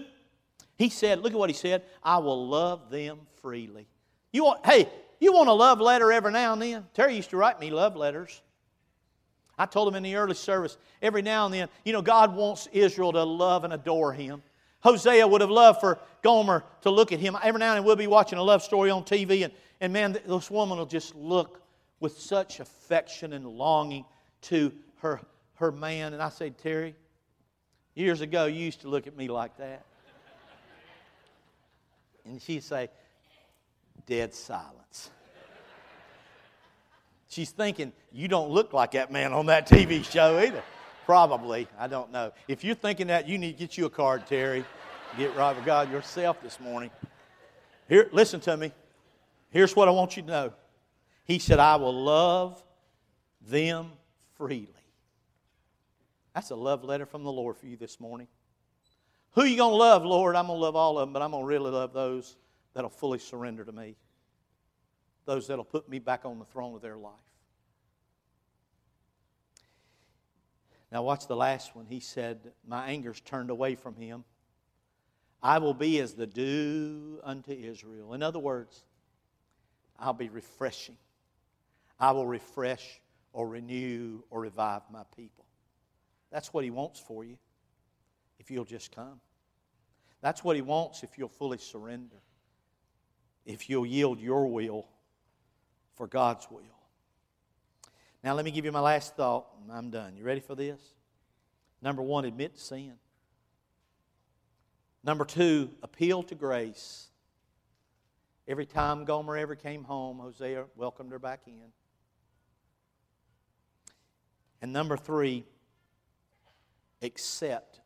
He 0.76 0.88
said, 0.88 1.20
look 1.20 1.32
at 1.32 1.38
what 1.38 1.50
He 1.50 1.54
said, 1.54 1.82
I 2.02 2.18
will 2.18 2.48
love 2.48 2.90
them 2.90 3.20
freely. 3.40 3.88
You 4.32 4.44
want, 4.44 4.64
hey, 4.64 4.88
you 5.20 5.32
want 5.32 5.48
a 5.48 5.52
love 5.52 5.80
letter 5.80 6.12
every 6.12 6.32
now 6.32 6.52
and 6.52 6.62
then? 6.62 6.86
Terry 6.94 7.16
used 7.16 7.30
to 7.30 7.36
write 7.36 7.58
me 7.58 7.70
love 7.70 7.96
letters. 7.96 8.42
I 9.58 9.66
told 9.66 9.88
him 9.88 9.96
in 9.96 10.04
the 10.04 10.14
early 10.14 10.36
service, 10.36 10.78
every 11.02 11.22
now 11.22 11.46
and 11.46 11.54
then, 11.54 11.68
you 11.84 11.92
know, 11.92 12.02
God 12.02 12.36
wants 12.36 12.68
Israel 12.72 13.12
to 13.12 13.24
love 13.24 13.64
and 13.64 13.72
adore 13.72 14.12
Him. 14.12 14.42
Hosea 14.80 15.26
would 15.26 15.40
have 15.40 15.50
loved 15.50 15.80
for 15.80 15.98
Gomer 16.22 16.64
to 16.82 16.90
look 16.90 17.10
at 17.12 17.18
him. 17.18 17.36
Every 17.42 17.58
now 17.58 17.70
and 17.70 17.78
then 17.78 17.84
we'll 17.84 17.96
be 17.96 18.06
watching 18.06 18.38
a 18.38 18.42
love 18.42 18.62
story 18.62 18.90
on 18.90 19.02
TV, 19.02 19.44
and, 19.44 19.52
and 19.80 19.92
man, 19.92 20.12
this 20.12 20.50
woman 20.50 20.78
will 20.78 20.86
just 20.86 21.14
look 21.16 21.60
with 22.00 22.18
such 22.18 22.60
affection 22.60 23.32
and 23.32 23.46
longing 23.46 24.04
to 24.42 24.72
her, 24.98 25.20
her 25.54 25.72
man. 25.72 26.12
And 26.12 26.22
I 26.22 26.28
said, 26.28 26.58
Terry, 26.58 26.94
years 27.94 28.20
ago 28.20 28.46
you 28.46 28.60
used 28.60 28.82
to 28.82 28.88
look 28.88 29.06
at 29.06 29.16
me 29.16 29.28
like 29.28 29.56
that. 29.58 29.84
And 32.24 32.40
she'd 32.40 32.62
say, 32.62 32.90
dead 34.06 34.34
silence. 34.34 35.10
She's 37.28 37.50
thinking, 37.50 37.92
you 38.12 38.28
don't 38.28 38.50
look 38.50 38.72
like 38.72 38.92
that 38.92 39.12
man 39.12 39.32
on 39.32 39.46
that 39.46 39.68
TV 39.68 40.04
show 40.04 40.38
either. 40.38 40.62
Probably. 41.04 41.68
I 41.78 41.86
don't 41.86 42.12
know. 42.12 42.32
If 42.48 42.64
you're 42.64 42.74
thinking 42.74 43.06
that, 43.08 43.28
you 43.28 43.38
need 43.38 43.52
to 43.52 43.58
get 43.58 43.78
you 43.78 43.86
a 43.86 43.90
card, 43.90 44.26
Terry. 44.26 44.64
Get 45.16 45.34
right 45.36 45.56
with 45.56 45.64
God 45.64 45.90
yourself 45.90 46.42
this 46.42 46.60
morning. 46.60 46.90
Here, 47.88 48.08
listen 48.12 48.40
to 48.40 48.56
me. 48.56 48.72
Here's 49.50 49.74
what 49.74 49.88
I 49.88 49.90
want 49.90 50.16
you 50.16 50.22
to 50.22 50.28
know. 50.28 50.52
He 51.28 51.38
said, 51.38 51.58
I 51.58 51.76
will 51.76 51.92
love 51.92 52.64
them 53.42 53.92
freely. 54.36 54.66
That's 56.34 56.50
a 56.50 56.56
love 56.56 56.84
letter 56.84 57.04
from 57.04 57.22
the 57.22 57.30
Lord 57.30 57.58
for 57.58 57.66
you 57.66 57.76
this 57.76 58.00
morning. 58.00 58.28
Who 59.32 59.42
are 59.42 59.46
you 59.46 59.58
going 59.58 59.72
to 59.72 59.76
love, 59.76 60.04
Lord? 60.04 60.36
I'm 60.36 60.46
going 60.46 60.58
to 60.58 60.62
love 60.62 60.74
all 60.74 60.98
of 60.98 61.06
them, 61.06 61.12
but 61.12 61.20
I'm 61.20 61.32
going 61.32 61.42
to 61.42 61.46
really 61.46 61.70
love 61.70 61.92
those 61.92 62.36
that'll 62.72 62.88
fully 62.88 63.18
surrender 63.18 63.62
to 63.62 63.72
me, 63.72 63.94
those 65.26 65.46
that'll 65.46 65.64
put 65.64 65.86
me 65.86 65.98
back 65.98 66.24
on 66.24 66.38
the 66.38 66.46
throne 66.46 66.74
of 66.74 66.80
their 66.80 66.96
life. 66.96 67.12
Now, 70.90 71.02
watch 71.02 71.26
the 71.26 71.36
last 71.36 71.76
one. 71.76 71.84
He 71.84 72.00
said, 72.00 72.52
My 72.66 72.88
anger's 72.88 73.20
turned 73.20 73.50
away 73.50 73.74
from 73.74 73.96
him. 73.96 74.24
I 75.42 75.58
will 75.58 75.74
be 75.74 76.00
as 76.00 76.14
the 76.14 76.26
dew 76.26 77.20
unto 77.22 77.52
Israel. 77.52 78.14
In 78.14 78.22
other 78.22 78.38
words, 78.38 78.82
I'll 79.98 80.14
be 80.14 80.30
refreshing. 80.30 80.96
I 81.98 82.12
will 82.12 82.26
refresh 82.26 83.00
or 83.32 83.48
renew 83.48 84.22
or 84.30 84.40
revive 84.40 84.82
my 84.90 85.02
people. 85.16 85.44
That's 86.30 86.52
what 86.52 86.64
He 86.64 86.70
wants 86.70 87.00
for 87.00 87.24
you 87.24 87.38
if 88.38 88.50
you'll 88.50 88.64
just 88.64 88.94
come. 88.94 89.20
That's 90.20 90.44
what 90.44 90.56
He 90.56 90.62
wants 90.62 91.02
if 91.02 91.18
you'll 91.18 91.28
fully 91.28 91.58
surrender, 91.58 92.16
if 93.44 93.68
you'll 93.68 93.86
yield 93.86 94.20
your 94.20 94.46
will 94.46 94.86
for 95.94 96.06
God's 96.06 96.48
will. 96.50 96.62
Now, 98.22 98.34
let 98.34 98.44
me 98.44 98.50
give 98.50 98.64
you 98.64 98.72
my 98.72 98.80
last 98.80 99.16
thought, 99.16 99.46
and 99.62 99.72
I'm 99.72 99.90
done. 99.90 100.16
You 100.16 100.24
ready 100.24 100.40
for 100.40 100.54
this? 100.54 100.80
Number 101.80 102.02
one, 102.02 102.24
admit 102.24 102.58
sin. 102.58 102.94
Number 105.04 105.24
two, 105.24 105.70
appeal 105.82 106.24
to 106.24 106.34
grace. 106.34 107.08
Every 108.48 108.66
time 108.66 109.04
Gomer 109.04 109.36
ever 109.36 109.54
came 109.54 109.84
home, 109.84 110.18
Hosea 110.18 110.64
welcomed 110.74 111.12
her 111.12 111.18
back 111.18 111.42
in. 111.46 111.72
And 114.60 114.72
number 114.72 114.96
three, 114.96 115.44
accept 117.02 117.80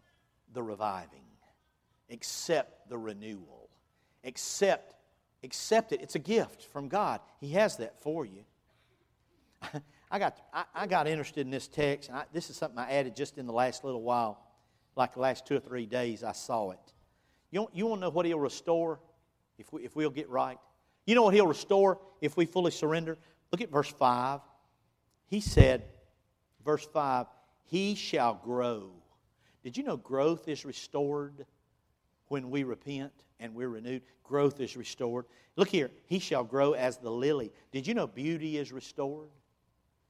the 0.53 0.63
reviving, 0.63 1.25
accept 2.11 2.89
the 2.89 2.99
renewal, 2.99 3.69
accept, 4.25 4.95
accept 5.45 5.93
it. 5.93 6.01
It's 6.01 6.15
a 6.15 6.21
gift 6.21 6.65
from 6.65 6.89
God. 6.89 7.21
He 7.41 7.53
has 7.53 7.77
that 7.79 8.01
for 8.01 8.25
you. 8.25 8.45
I 10.11 10.19
got, 10.19 10.39
I, 10.53 10.65
I, 10.75 10.87
got 10.87 11.07
interested 11.07 11.41
in 11.43 11.51
this 11.51 11.69
text, 11.69 12.09
and 12.09 12.19
I, 12.19 12.25
this 12.33 12.51
is 12.51 12.57
something 12.57 12.79
I 12.79 12.91
added 12.93 13.17
just 13.17 13.39
in 13.39 13.47
the 13.47 13.53
last 13.53 13.85
little 13.85 14.03
while, 14.03 14.43
like 14.97 15.15
the 15.15 15.21
last 15.21 15.47
two 15.47 15.57
or 15.57 15.61
three 15.61 15.87
days. 15.87 16.25
I 16.25 16.33
saw 16.33 16.71
it. 16.73 16.93
You, 17.51 17.69
you 17.73 17.87
want 17.87 18.01
to 18.01 18.07
know 18.07 18.11
what 18.11 18.27
He'll 18.27 18.39
restore 18.39 18.99
if, 19.59 19.73
we, 19.73 19.85
if 19.85 19.95
we'll 19.95 20.11
get 20.11 20.29
right? 20.29 20.59
You 21.07 21.15
know 21.15 21.23
what 21.23 21.35
He'll 21.35 21.47
restore 21.47 21.99
if 22.21 22.37
we 22.37 22.47
fully 22.47 22.71
surrender? 22.71 23.19
Look 23.53 23.61
at 23.61 23.71
verse 23.71 23.89
5. 23.89 24.41
He 25.27 25.41
said, 25.41 25.85
verse 26.65 26.87
5, 26.93 27.27
He 27.65 27.95
shall 27.95 28.35
grow. 28.35 28.91
Did 29.63 29.77
you 29.77 29.85
know 29.85 29.97
growth 29.97 30.49
is 30.49 30.65
restored 30.65 31.47
when 32.29 32.51
we 32.51 32.65
repent 32.65 33.13
and 33.39 33.55
we're 33.55 33.69
renewed? 33.69 34.03
Growth 34.25 34.61
is 34.61 34.77
restored. 34.77 35.27
Look 35.57 35.69
here, 35.69 35.91
He 36.07 36.19
shall 36.19 36.45
grow 36.45 36.73
as 36.73 36.99
the 36.99 37.11
lily. 37.11 37.53
Did 37.71 37.87
you 37.87 37.95
know 37.95 38.07
beauty 38.07 38.59
is 38.59 38.73
restored? 38.73 39.31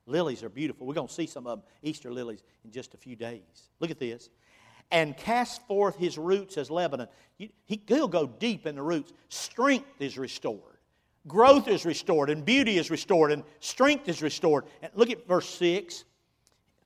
Lilies 0.06 0.42
are 0.42 0.48
beautiful. 0.48 0.86
We're 0.86 0.94
going 0.94 1.08
to 1.08 1.14
see 1.14 1.26
some 1.26 1.46
of 1.46 1.58
them, 1.58 1.68
Easter 1.82 2.12
lilies, 2.12 2.42
in 2.64 2.72
just 2.72 2.94
a 2.94 2.96
few 2.96 3.14
days. 3.14 3.70
Look 3.78 3.90
at 3.90 4.00
this. 4.00 4.30
And 4.90 5.16
cast 5.16 5.66
forth 5.66 5.96
his 5.96 6.18
roots 6.18 6.58
as 6.58 6.70
Lebanon. 6.70 7.08
He'll 7.86 8.08
go 8.08 8.26
deep 8.26 8.66
in 8.66 8.74
the 8.74 8.82
roots. 8.82 9.12
Strength 9.28 10.00
is 10.00 10.18
restored. 10.18 10.60
Growth 11.26 11.68
is 11.68 11.86
restored, 11.86 12.30
and 12.30 12.44
beauty 12.44 12.78
is 12.78 12.90
restored, 12.90 13.30
and 13.30 13.44
strength 13.60 14.08
is 14.08 14.22
restored. 14.22 14.64
And 14.82 14.90
look 14.94 15.08
at 15.08 15.26
verse 15.26 15.48
6 15.50 16.04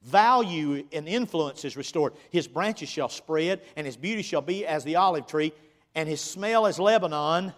value 0.06 0.84
and 0.92 1.08
influence 1.08 1.64
is 1.64 1.76
restored. 1.76 2.14
His 2.30 2.46
branches 2.46 2.88
shall 2.88 3.08
spread, 3.08 3.60
and 3.76 3.86
his 3.86 3.96
beauty 3.96 4.22
shall 4.22 4.40
be 4.40 4.64
as 4.64 4.84
the 4.84 4.96
olive 4.96 5.26
tree, 5.26 5.52
and 5.94 6.08
his 6.08 6.20
smell 6.20 6.66
as 6.66 6.78
Lebanon. 6.78 7.52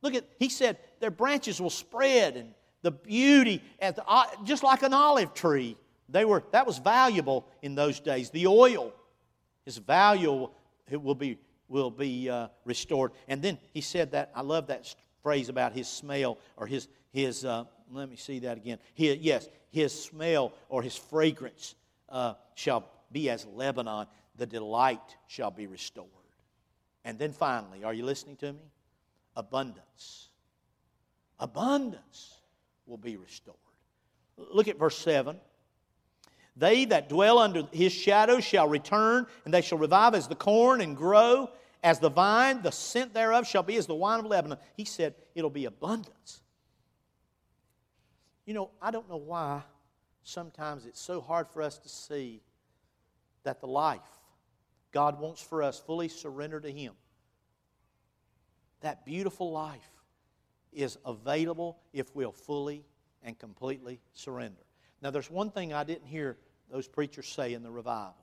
Look 0.00 0.14
at, 0.14 0.24
he 0.38 0.48
said, 0.48 0.78
their 1.00 1.10
branches 1.10 1.60
will 1.60 1.70
spread, 1.70 2.36
and 2.36 2.54
the 2.82 2.92
beauty, 2.92 3.62
at 3.80 3.96
the, 3.96 4.04
just 4.44 4.62
like 4.62 4.82
an 4.82 4.94
olive 4.94 5.34
tree. 5.34 5.76
They 6.08 6.24
were, 6.24 6.42
that 6.52 6.66
was 6.66 6.78
valuable 6.78 7.46
in 7.62 7.74
those 7.74 8.00
days. 8.00 8.30
The 8.30 8.46
oil 8.46 8.92
is 9.66 9.78
valuable, 9.78 10.54
it 10.90 11.02
will 11.02 11.14
be, 11.14 11.38
will 11.68 11.90
be 11.90 12.30
uh, 12.30 12.48
restored. 12.64 13.12
And 13.26 13.42
then 13.42 13.58
he 13.74 13.80
said 13.80 14.12
that, 14.12 14.30
I 14.34 14.42
love 14.42 14.68
that 14.68 14.94
phrase 15.22 15.48
about 15.48 15.72
his 15.72 15.88
smell 15.88 16.38
or 16.56 16.66
his, 16.66 16.88
his 17.12 17.44
uh, 17.44 17.64
let 17.92 18.08
me 18.08 18.16
see 18.16 18.38
that 18.40 18.56
again. 18.56 18.78
His, 18.94 19.18
yes, 19.18 19.48
his 19.70 19.92
smell 19.92 20.52
or 20.68 20.82
his 20.82 20.96
fragrance 20.96 21.74
uh, 22.08 22.34
shall 22.54 22.88
be 23.12 23.30
as 23.30 23.46
Lebanon. 23.46 24.06
The 24.36 24.46
delight 24.46 25.16
shall 25.26 25.50
be 25.50 25.66
restored. 25.66 26.08
And 27.04 27.18
then 27.18 27.32
finally, 27.32 27.84
are 27.84 27.94
you 27.94 28.04
listening 28.04 28.36
to 28.36 28.52
me? 28.52 28.60
Abundance. 29.36 30.28
Abundance 31.38 32.40
will 32.86 32.96
be 32.96 33.16
restored. 33.16 33.56
Look 34.36 34.68
at 34.68 34.78
verse 34.78 34.98
7. 34.98 35.36
They 36.56 36.86
that 36.86 37.08
dwell 37.08 37.38
under 37.38 37.68
his 37.72 37.92
shadow 37.92 38.40
shall 38.40 38.68
return, 38.68 39.26
and 39.44 39.54
they 39.54 39.60
shall 39.60 39.78
revive 39.78 40.14
as 40.14 40.26
the 40.26 40.34
corn 40.34 40.80
and 40.80 40.96
grow 40.96 41.50
as 41.84 42.00
the 42.00 42.10
vine. 42.10 42.62
The 42.62 42.72
scent 42.72 43.14
thereof 43.14 43.46
shall 43.46 43.62
be 43.62 43.76
as 43.76 43.86
the 43.86 43.94
wine 43.94 44.20
of 44.20 44.26
Lebanon. 44.26 44.58
He 44.76 44.84
said 44.84 45.14
it'll 45.34 45.50
be 45.50 45.66
abundance. 45.66 46.40
You 48.44 48.54
know, 48.54 48.70
I 48.82 48.90
don't 48.90 49.08
know 49.08 49.18
why 49.18 49.62
sometimes 50.22 50.86
it's 50.86 51.00
so 51.00 51.20
hard 51.20 51.48
for 51.48 51.62
us 51.62 51.78
to 51.78 51.88
see 51.88 52.42
that 53.44 53.60
the 53.60 53.66
life 53.66 54.00
God 54.92 55.20
wants 55.20 55.42
for 55.42 55.62
us 55.62 55.78
fully 55.78 56.08
surrender 56.08 56.60
to 56.60 56.70
Him. 56.70 56.94
That 58.80 59.04
beautiful 59.04 59.50
life 59.50 59.90
is 60.72 60.96
available 61.04 61.78
if 61.92 62.14
we'll 62.14 62.32
fully 62.32 62.84
and 63.22 63.38
completely 63.38 64.00
surrender. 64.12 64.62
Now, 65.02 65.10
there's 65.10 65.30
one 65.30 65.50
thing 65.50 65.72
I 65.72 65.84
didn't 65.84 66.06
hear 66.06 66.36
those 66.70 66.88
preachers 66.88 67.28
say 67.28 67.54
in 67.54 67.62
the 67.62 67.70
revival, 67.70 68.14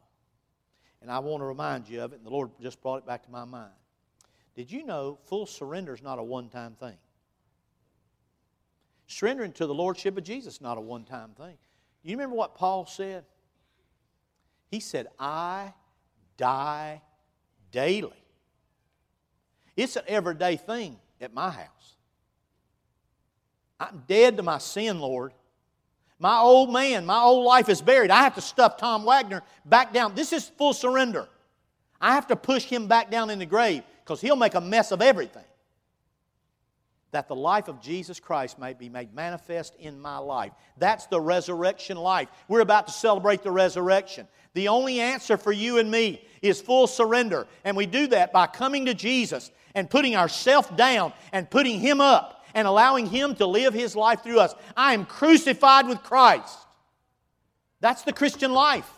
and 1.02 1.12
I 1.12 1.20
want 1.20 1.42
to 1.42 1.46
remind 1.46 1.90
you 1.90 2.02
of 2.02 2.14
it, 2.14 2.18
and 2.18 2.26
the 2.26 2.32
Lord 2.32 2.52
just 2.62 2.82
brought 2.82 2.98
it 2.98 3.06
back 3.06 3.24
to 3.24 3.32
my 3.32 3.46
mind. 3.46 3.72
Did 4.56 4.72
you 4.72 4.86
know 4.86 5.20
full 5.26 5.46
surrender 5.46 5.94
is 5.94 6.02
not 6.02 6.20
a 6.20 6.24
one 6.24 6.50
time 6.50 6.76
thing? 6.76 6.98
Surrendering 9.08 9.52
to 9.54 9.68
the 9.68 9.74
Lordship 9.74 10.18
of 10.18 10.24
Jesus 10.24 10.56
is 10.56 10.62
not 10.62 10.78
a 10.78 10.82
one 10.82 11.04
time 11.04 11.32
thing. 11.32 11.58
You 12.06 12.12
remember 12.12 12.36
what 12.36 12.54
Paul 12.54 12.86
said? 12.86 13.26
He 14.70 14.80
said, 14.80 15.08
I 15.20 15.74
die 16.38 17.02
daily. 17.72 18.24
It's 19.76 19.96
an 19.96 20.04
everyday 20.08 20.56
thing 20.56 20.98
at 21.20 21.34
my 21.34 21.50
house. 21.50 21.96
I'm 23.80 24.04
dead 24.08 24.38
to 24.38 24.44
my 24.44 24.60
sin, 24.60 25.00
Lord. 25.00 25.34
My 26.20 26.38
old 26.38 26.72
man, 26.72 27.08
my 27.08 27.20
old 27.20 27.44
life 27.44 27.70
is 27.70 27.82
buried. 27.82 28.12
I 28.12 28.22
have 28.22 28.36
to 28.36 28.42
stuff 28.42 28.78
Tom 28.78 29.04
Wagoner 29.04 29.42
back 29.66 29.92
down. 29.92 30.14
This 30.14 30.32
is 30.32 30.48
full 30.48 30.74
surrender. 30.74 31.28
I 32.00 32.14
have 32.14 32.28
to 32.28 32.36
push 32.36 32.66
him 32.66 32.88
back 32.88 33.10
down 33.10 33.32
in 33.32 33.40
the 33.40 33.46
grave 33.48 33.82
because 34.04 34.22
he'll 34.22 34.36
make 34.36 34.54
a 34.54 34.62
mess 34.62 34.92
of 34.92 35.02
everything. 35.02 35.44
That 37.12 37.28
the 37.28 37.36
life 37.36 37.68
of 37.68 37.82
Jesus 37.82 38.20
Christ 38.20 38.60
may 38.60 38.74
be 38.74 38.90
made 38.90 39.14
manifest 39.14 39.76
in 39.76 40.00
my 40.00 40.18
life. 40.18 40.52
That's 40.78 41.06
the 41.08 41.22
resurrection 41.22 41.98
life. 41.98 42.30
We're 42.48 42.62
about 42.62 42.88
to 42.88 42.94
celebrate 42.94 43.44
the 43.44 43.52
resurrection. 43.52 44.28
The 44.54 44.68
only 44.70 45.00
answer 45.00 45.38
for 45.38 45.52
you 45.52 45.78
and 45.78 45.90
me 45.90 46.26
is 46.42 46.62
full 46.62 46.88
surrender. 46.88 47.48
And 47.64 47.78
we 47.78 47.86
do 47.86 48.08
that 48.08 48.34
by 48.34 48.48
coming 48.48 48.86
to 48.86 48.94
Jesus 48.94 49.52
and 49.76 49.90
putting 49.90 50.16
ourselves 50.16 50.70
down 50.76 51.14
and 51.32 51.50
putting 51.50 51.80
Him 51.80 52.02
up 52.02 52.46
and 52.54 52.68
allowing 52.68 53.06
Him 53.06 53.36
to 53.36 53.46
live 53.46 53.74
His 53.74 53.96
life 53.96 54.24
through 54.24 54.40
us. 54.40 54.54
I 54.76 54.94
am 54.94 55.06
crucified 55.06 55.88
with 55.88 56.04
Christ. 56.04 56.58
That's 57.82 58.04
the 58.04 58.14
Christian 58.14 58.52
life. 58.52 58.90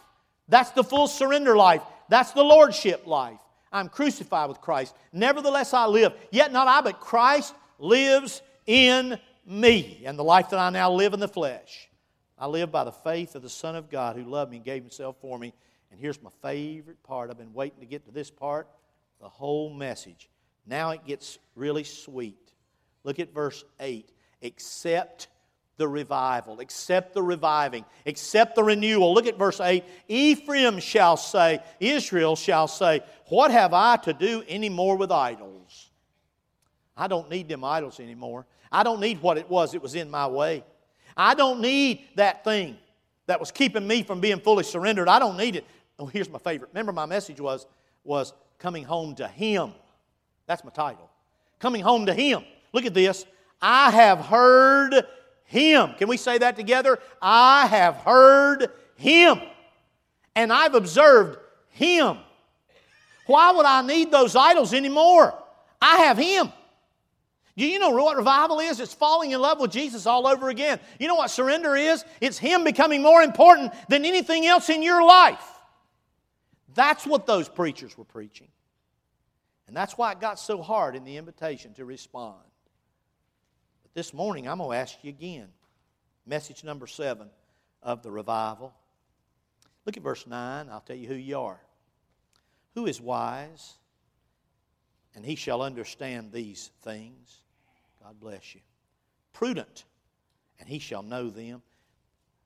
That's 0.48 0.72
the 0.72 0.84
full 0.84 1.08
surrender 1.08 1.58
life. 1.58 1.82
That's 2.10 2.32
the 2.32 2.43
Lordship 2.43 3.06
life. 3.06 3.39
I'm 3.72 3.89
crucified 3.89 4.48
with 4.48 4.62
Christ. 4.62 4.96
Nevertheless, 5.12 5.74
I 5.74 5.88
live. 5.88 6.13
Yet 6.32 6.54
not 6.54 6.67
I, 6.67 6.82
but 6.82 7.00
Christ 7.00 7.54
lives 7.80 8.42
in 8.66 9.20
me. 9.46 10.04
And 10.06 10.18
the 10.18 10.24
life 10.24 10.50
that 10.50 10.60
I 10.60 10.70
now 10.70 10.92
live 10.92 11.13
in 11.13 11.20
the 11.20 11.28
flesh, 11.28 11.90
I 12.38 12.48
live 12.48 12.72
by 12.72 12.84
the 12.84 12.92
faith 12.92 13.36
of 13.36 13.42
the 13.42 13.50
Son 13.50 13.76
of 13.76 13.90
God 13.90 14.16
who 14.16 14.24
loved 14.24 14.52
me 14.52 14.58
and 14.58 14.66
gave 14.66 14.84
himself 14.84 15.16
for 15.22 15.38
me. 15.38 15.54
And 15.92 16.00
here's 16.00 16.22
my 16.22 16.30
favorite 16.42 17.02
part. 17.04 17.30
I've 17.30 17.38
been 17.38 17.54
waiting 17.54 17.80
to 17.80 17.86
get 17.86 18.06
to 18.06 18.12
this 18.12 18.30
part, 18.30 18.68
the 19.22 19.30
whole 19.30 19.74
message. 19.74 20.30
Now 20.66 20.92
it 20.92 21.06
gets 21.06 21.40
really 21.56 21.84
sweet. 21.84 22.52
Look 23.04 23.20
at 23.20 23.34
verse 23.34 23.63
8. 23.80 24.12
Accept 24.44 25.28
the 25.78 25.88
revival, 25.88 26.60
accept 26.60 27.13
the 27.13 27.22
reviving, 27.22 27.86
accept 28.06 28.56
the 28.56 28.63
renewal. 28.63 29.13
Look 29.13 29.28
at 29.28 29.38
verse 29.38 29.62
8. 29.62 29.84
Ephraim 30.08 30.80
shall 30.80 31.18
say, 31.18 31.60
Israel 31.80 32.36
shall 32.36 32.68
say, 32.68 33.02
What 33.28 33.52
have 33.52 33.74
I 33.74 33.98
to 33.98 34.13
do 34.13 34.44
any 34.48 34.70
more 34.70 34.98
with 34.98 35.12
idols? 35.12 35.57
I 36.98 37.08
don't 37.08 37.30
need 37.30 37.48
them 37.48 37.64
idols 37.64 38.00
anymore. 38.00 38.46
I 38.72 38.84
don't 38.84 39.00
need 39.00 39.22
what 39.22 39.38
it 39.38 39.50
was 39.50 39.72
that 39.72 39.82
was 39.82 39.96
in 39.96 40.10
my 40.10 40.28
way. 40.28 40.64
I 41.16 41.36
don't 41.36 41.62
need 41.62 42.04
that 42.16 42.44
thing 42.44 42.78
that 43.28 43.40
was 43.40 43.52
keeping 43.52 43.88
me 43.88 44.04
from 44.04 44.20
being 44.20 44.40
fully 44.40 44.64
surrendered. 44.64 45.08
I 45.08 45.20
don't 45.20 45.38
need 45.38 45.56
it. 45.56 45.66
Oh, 46.00 46.06
here's 46.06 46.30
my 46.30 46.40
favorite. 46.40 46.70
Remember, 46.74 46.92
my 46.92 47.06
message 47.06 47.40
was, 47.40 47.66
was 48.04 48.34
coming 48.60 48.84
home 48.84 49.16
to 49.16 49.28
Him. 49.28 49.74
That's 50.46 50.64
my 50.64 50.72
title 50.72 51.10
Coming 51.60 51.82
home 51.82 52.06
to 52.06 52.14
Him. 52.14 52.44
Look 52.72 52.86
at 52.86 52.94
this. 52.94 53.26
I 53.62 53.90
have 53.92 54.20
heard 54.20 54.94
Him. 55.46 55.94
Can 55.98 56.08
we 56.08 56.18
say 56.18 56.38
that 56.38 56.56
together? 56.56 57.00
I 57.22 57.66
have 57.68 57.96
heard 57.96 58.68
Him. 58.96 59.42
And 60.36 60.54
I've 60.54 60.76
observed 60.76 61.40
Him. 61.72 62.18
Why 63.26 63.52
would 63.52 63.66
I 63.66 63.82
need 63.82 64.12
those 64.12 64.36
idols 64.36 64.74
anymore? 64.74 65.34
I 65.82 65.98
have 65.98 66.18
Him. 66.18 66.52
Do 67.58 67.65
you 67.65 67.80
know 67.80 67.89
what 67.89 68.17
revival 68.17 68.60
is? 68.60 68.80
It's 68.80 68.93
falling 68.93 69.32
in 69.32 69.41
love 69.41 69.60
with 69.60 69.72
Jesus 69.72 70.06
all 70.06 70.28
over 70.28 70.50
again. 70.50 70.80
You 71.00 71.08
know 71.08 71.15
what 71.15 71.32
surrender 71.32 71.76
is? 71.76 72.06
It's 72.22 72.38
Him 72.38 72.63
becoming 72.63 73.02
more 73.02 73.24
important 73.24 73.74
than 73.89 74.06
anything 74.06 74.46
else 74.46 74.70
in 74.70 74.84
your 74.84 75.04
life. 75.04 75.43
That's 76.76 77.08
what 77.08 77.26
those 77.26 77.50
preachers 77.50 77.98
were 77.98 78.06
preaching. 78.06 78.50
And 79.65 79.76
that's 79.76 79.98
why 79.98 80.12
it 80.12 80.20
got 80.20 80.39
so 80.39 80.62
hard 80.62 80.96
in 80.96 81.04
the 81.04 81.17
invitation 81.17 81.74
to 81.74 81.86
respond. 81.86 82.38
But 83.82 83.93
this 83.96 84.13
morning, 84.13 84.48
I'm 84.48 84.60
going 84.60 84.70
to 84.70 84.78
ask 84.78 84.96
you 85.02 85.10
again. 85.10 85.48
Message 86.28 86.63
number 86.63 86.86
seven 86.86 87.28
of 87.82 88.04
the 88.04 88.12
revival. 88.12 88.72
Look 89.88 89.98
at 89.98 90.04
verse 90.04 90.28
9. 90.28 90.70
I'll 90.70 90.82
tell 90.82 90.96
you 90.96 91.08
who 91.08 91.15
you 91.15 91.39
are. 91.39 91.60
Who 92.76 92.86
is 92.86 93.02
wise? 93.02 93.74
And 95.15 95.26
he 95.26 95.34
shall 95.36 95.63
understand 95.63 96.32
these 96.32 96.70
things. 96.84 97.41
God 98.08 98.22
bless 98.22 98.56
you. 98.56 98.62
Prudent, 99.34 99.84
and 100.60 100.70
he 100.70 100.80
shall 100.80 101.04
know 101.04 101.30
them. 101.30 101.62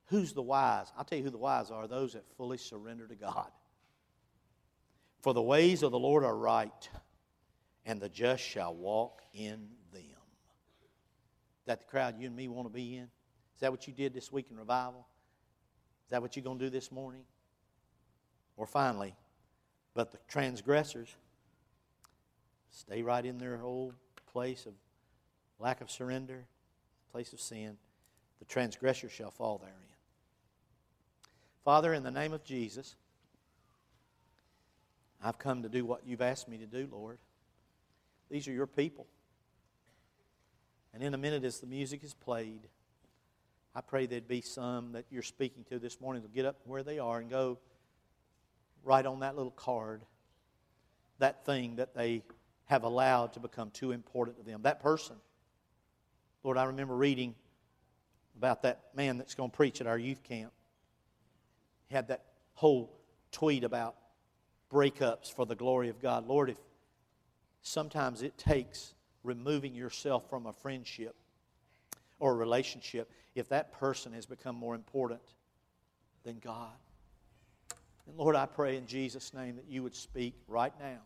Who's 0.06 0.32
the 0.32 0.42
wise? 0.42 0.88
I'll 0.98 1.04
tell 1.04 1.18
you 1.18 1.24
who 1.24 1.30
the 1.30 1.38
wise 1.38 1.70
are 1.70 1.86
those 1.86 2.14
that 2.14 2.24
fully 2.36 2.58
surrender 2.58 3.06
to 3.06 3.14
God. 3.14 3.48
For 5.20 5.32
the 5.32 5.42
ways 5.42 5.84
of 5.84 5.92
the 5.92 6.00
Lord 6.00 6.24
are 6.24 6.36
right, 6.36 6.88
and 7.86 8.00
the 8.00 8.08
just 8.08 8.42
shall 8.42 8.74
walk 8.74 9.22
in 9.32 9.68
them. 9.92 10.02
Is 10.02 11.66
that 11.66 11.78
the 11.78 11.86
crowd 11.86 12.16
you 12.18 12.26
and 12.26 12.34
me 12.34 12.48
want 12.48 12.66
to 12.66 12.74
be 12.74 12.96
in? 12.96 13.04
Is 13.04 13.60
that 13.60 13.70
what 13.70 13.86
you 13.86 13.92
did 13.92 14.12
this 14.12 14.32
week 14.32 14.46
in 14.50 14.56
revival? 14.56 15.06
Is 16.06 16.10
that 16.10 16.22
what 16.22 16.34
you're 16.34 16.42
going 16.42 16.58
to 16.58 16.64
do 16.64 16.70
this 16.70 16.90
morning? 16.90 17.22
Or 18.56 18.66
finally, 18.66 19.14
but 19.94 20.10
the 20.10 20.18
transgressors 20.26 21.14
stay 22.72 23.02
right 23.02 23.24
in 23.24 23.38
their 23.38 23.62
old 23.62 23.94
place 24.26 24.66
of 24.66 24.72
lack 25.62 25.80
of 25.80 25.90
surrender, 25.90 26.44
place 27.12 27.32
of 27.32 27.40
sin, 27.40 27.76
the 28.40 28.44
transgressor 28.44 29.08
shall 29.08 29.30
fall 29.30 29.58
therein. 29.58 29.76
Father, 31.64 31.94
in 31.94 32.02
the 32.02 32.10
name 32.10 32.32
of 32.32 32.42
Jesus, 32.42 32.96
I've 35.22 35.38
come 35.38 35.62
to 35.62 35.68
do 35.68 35.84
what 35.84 36.02
you've 36.04 36.20
asked 36.20 36.48
me 36.48 36.58
to 36.58 36.66
do, 36.66 36.88
Lord. 36.90 37.18
These 38.28 38.48
are 38.48 38.52
your 38.52 38.66
people. 38.66 39.06
And 40.92 41.02
in 41.02 41.14
a 41.14 41.18
minute, 41.18 41.44
as 41.44 41.60
the 41.60 41.66
music 41.66 42.02
is 42.02 42.12
played, 42.12 42.66
I 43.74 43.80
pray 43.80 44.06
there'd 44.06 44.26
be 44.26 44.40
some 44.40 44.92
that 44.92 45.06
you're 45.10 45.22
speaking 45.22 45.64
to 45.70 45.78
this 45.78 46.00
morning 46.00 46.22
to 46.22 46.28
get 46.28 46.44
up 46.44 46.56
where 46.64 46.82
they 46.82 46.98
are 46.98 47.20
and 47.20 47.30
go 47.30 47.58
write 48.84 49.06
on 49.06 49.20
that 49.20 49.36
little 49.36 49.52
card 49.52 50.02
that 51.22 51.46
thing 51.46 51.76
that 51.76 51.94
they 51.94 52.22
have 52.64 52.82
allowed 52.82 53.32
to 53.34 53.40
become 53.40 53.70
too 53.70 53.92
important 53.92 54.36
to 54.38 54.42
them. 54.42 54.62
That 54.62 54.80
person 54.80 55.14
Lord, 56.42 56.58
I 56.58 56.64
remember 56.64 56.96
reading 56.96 57.34
about 58.36 58.62
that 58.62 58.80
man 58.94 59.18
that's 59.18 59.34
going 59.34 59.50
to 59.50 59.56
preach 59.56 59.80
at 59.80 59.86
our 59.86 59.98
youth 59.98 60.22
camp. 60.22 60.52
He 61.88 61.94
had 61.94 62.08
that 62.08 62.24
whole 62.54 62.92
tweet 63.30 63.64
about 63.64 63.96
breakups 64.72 65.32
for 65.32 65.46
the 65.46 65.54
glory 65.54 65.88
of 65.88 66.00
God. 66.00 66.26
Lord, 66.26 66.50
if 66.50 66.58
sometimes 67.62 68.22
it 68.22 68.36
takes 68.36 68.94
removing 69.22 69.74
yourself 69.74 70.28
from 70.28 70.46
a 70.46 70.52
friendship 70.52 71.14
or 72.18 72.32
a 72.32 72.34
relationship 72.34 73.10
if 73.34 73.48
that 73.48 73.72
person 73.72 74.12
has 74.12 74.26
become 74.26 74.56
more 74.56 74.74
important 74.74 75.20
than 76.24 76.38
God. 76.38 76.72
And 78.06 78.16
Lord, 78.16 78.34
I 78.34 78.46
pray 78.46 78.76
in 78.76 78.86
Jesus' 78.86 79.32
name 79.32 79.56
that 79.56 79.66
you 79.68 79.82
would 79.82 79.94
speak 79.94 80.34
right 80.48 80.72
now, 80.80 80.98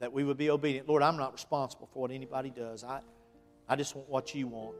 that 0.00 0.12
we 0.12 0.24
would 0.24 0.36
be 0.36 0.50
obedient. 0.50 0.88
Lord, 0.88 1.02
I'm 1.02 1.16
not 1.16 1.32
responsible 1.32 1.88
for 1.92 2.00
what 2.00 2.10
anybody 2.10 2.50
does. 2.50 2.82
I, 2.82 3.00
I 3.70 3.76
just 3.76 3.94
want 3.94 4.08
what 4.08 4.34
you 4.34 4.48
want. 4.48 4.74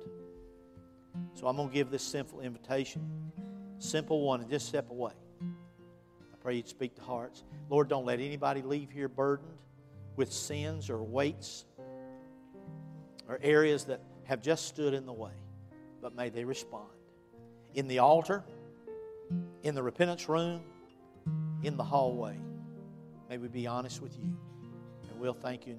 So 1.34 1.46
I'm 1.46 1.54
going 1.54 1.68
to 1.68 1.74
give 1.74 1.92
this 1.92 2.02
simple 2.02 2.40
invitation. 2.40 3.30
Simple 3.78 4.22
one, 4.22 4.40
and 4.40 4.50
just 4.50 4.66
step 4.66 4.90
away. 4.90 5.12
I 5.40 6.36
pray 6.40 6.56
you'd 6.56 6.68
speak 6.68 6.96
to 6.96 7.02
hearts. 7.02 7.44
Lord, 7.68 7.88
don't 7.88 8.04
let 8.04 8.18
anybody 8.18 8.62
leave 8.62 8.90
here 8.90 9.08
burdened 9.08 9.56
with 10.16 10.32
sins 10.32 10.90
or 10.90 11.04
weights 11.04 11.66
or 13.28 13.38
areas 13.42 13.84
that 13.84 14.00
have 14.24 14.42
just 14.42 14.66
stood 14.66 14.92
in 14.92 15.06
the 15.06 15.12
way, 15.12 15.30
but 16.02 16.16
may 16.16 16.28
they 16.28 16.44
respond. 16.44 16.90
In 17.74 17.86
the 17.86 18.00
altar, 18.00 18.42
in 19.62 19.76
the 19.76 19.84
repentance 19.84 20.28
room, 20.28 20.62
in 21.62 21.76
the 21.76 21.84
hallway, 21.84 22.36
may 23.28 23.38
we 23.38 23.46
be 23.46 23.68
honest 23.68 24.02
with 24.02 24.18
you. 24.18 24.36
And 25.08 25.20
we'll 25.20 25.32
thank 25.32 25.64
you 25.64 25.74
in 25.74 25.78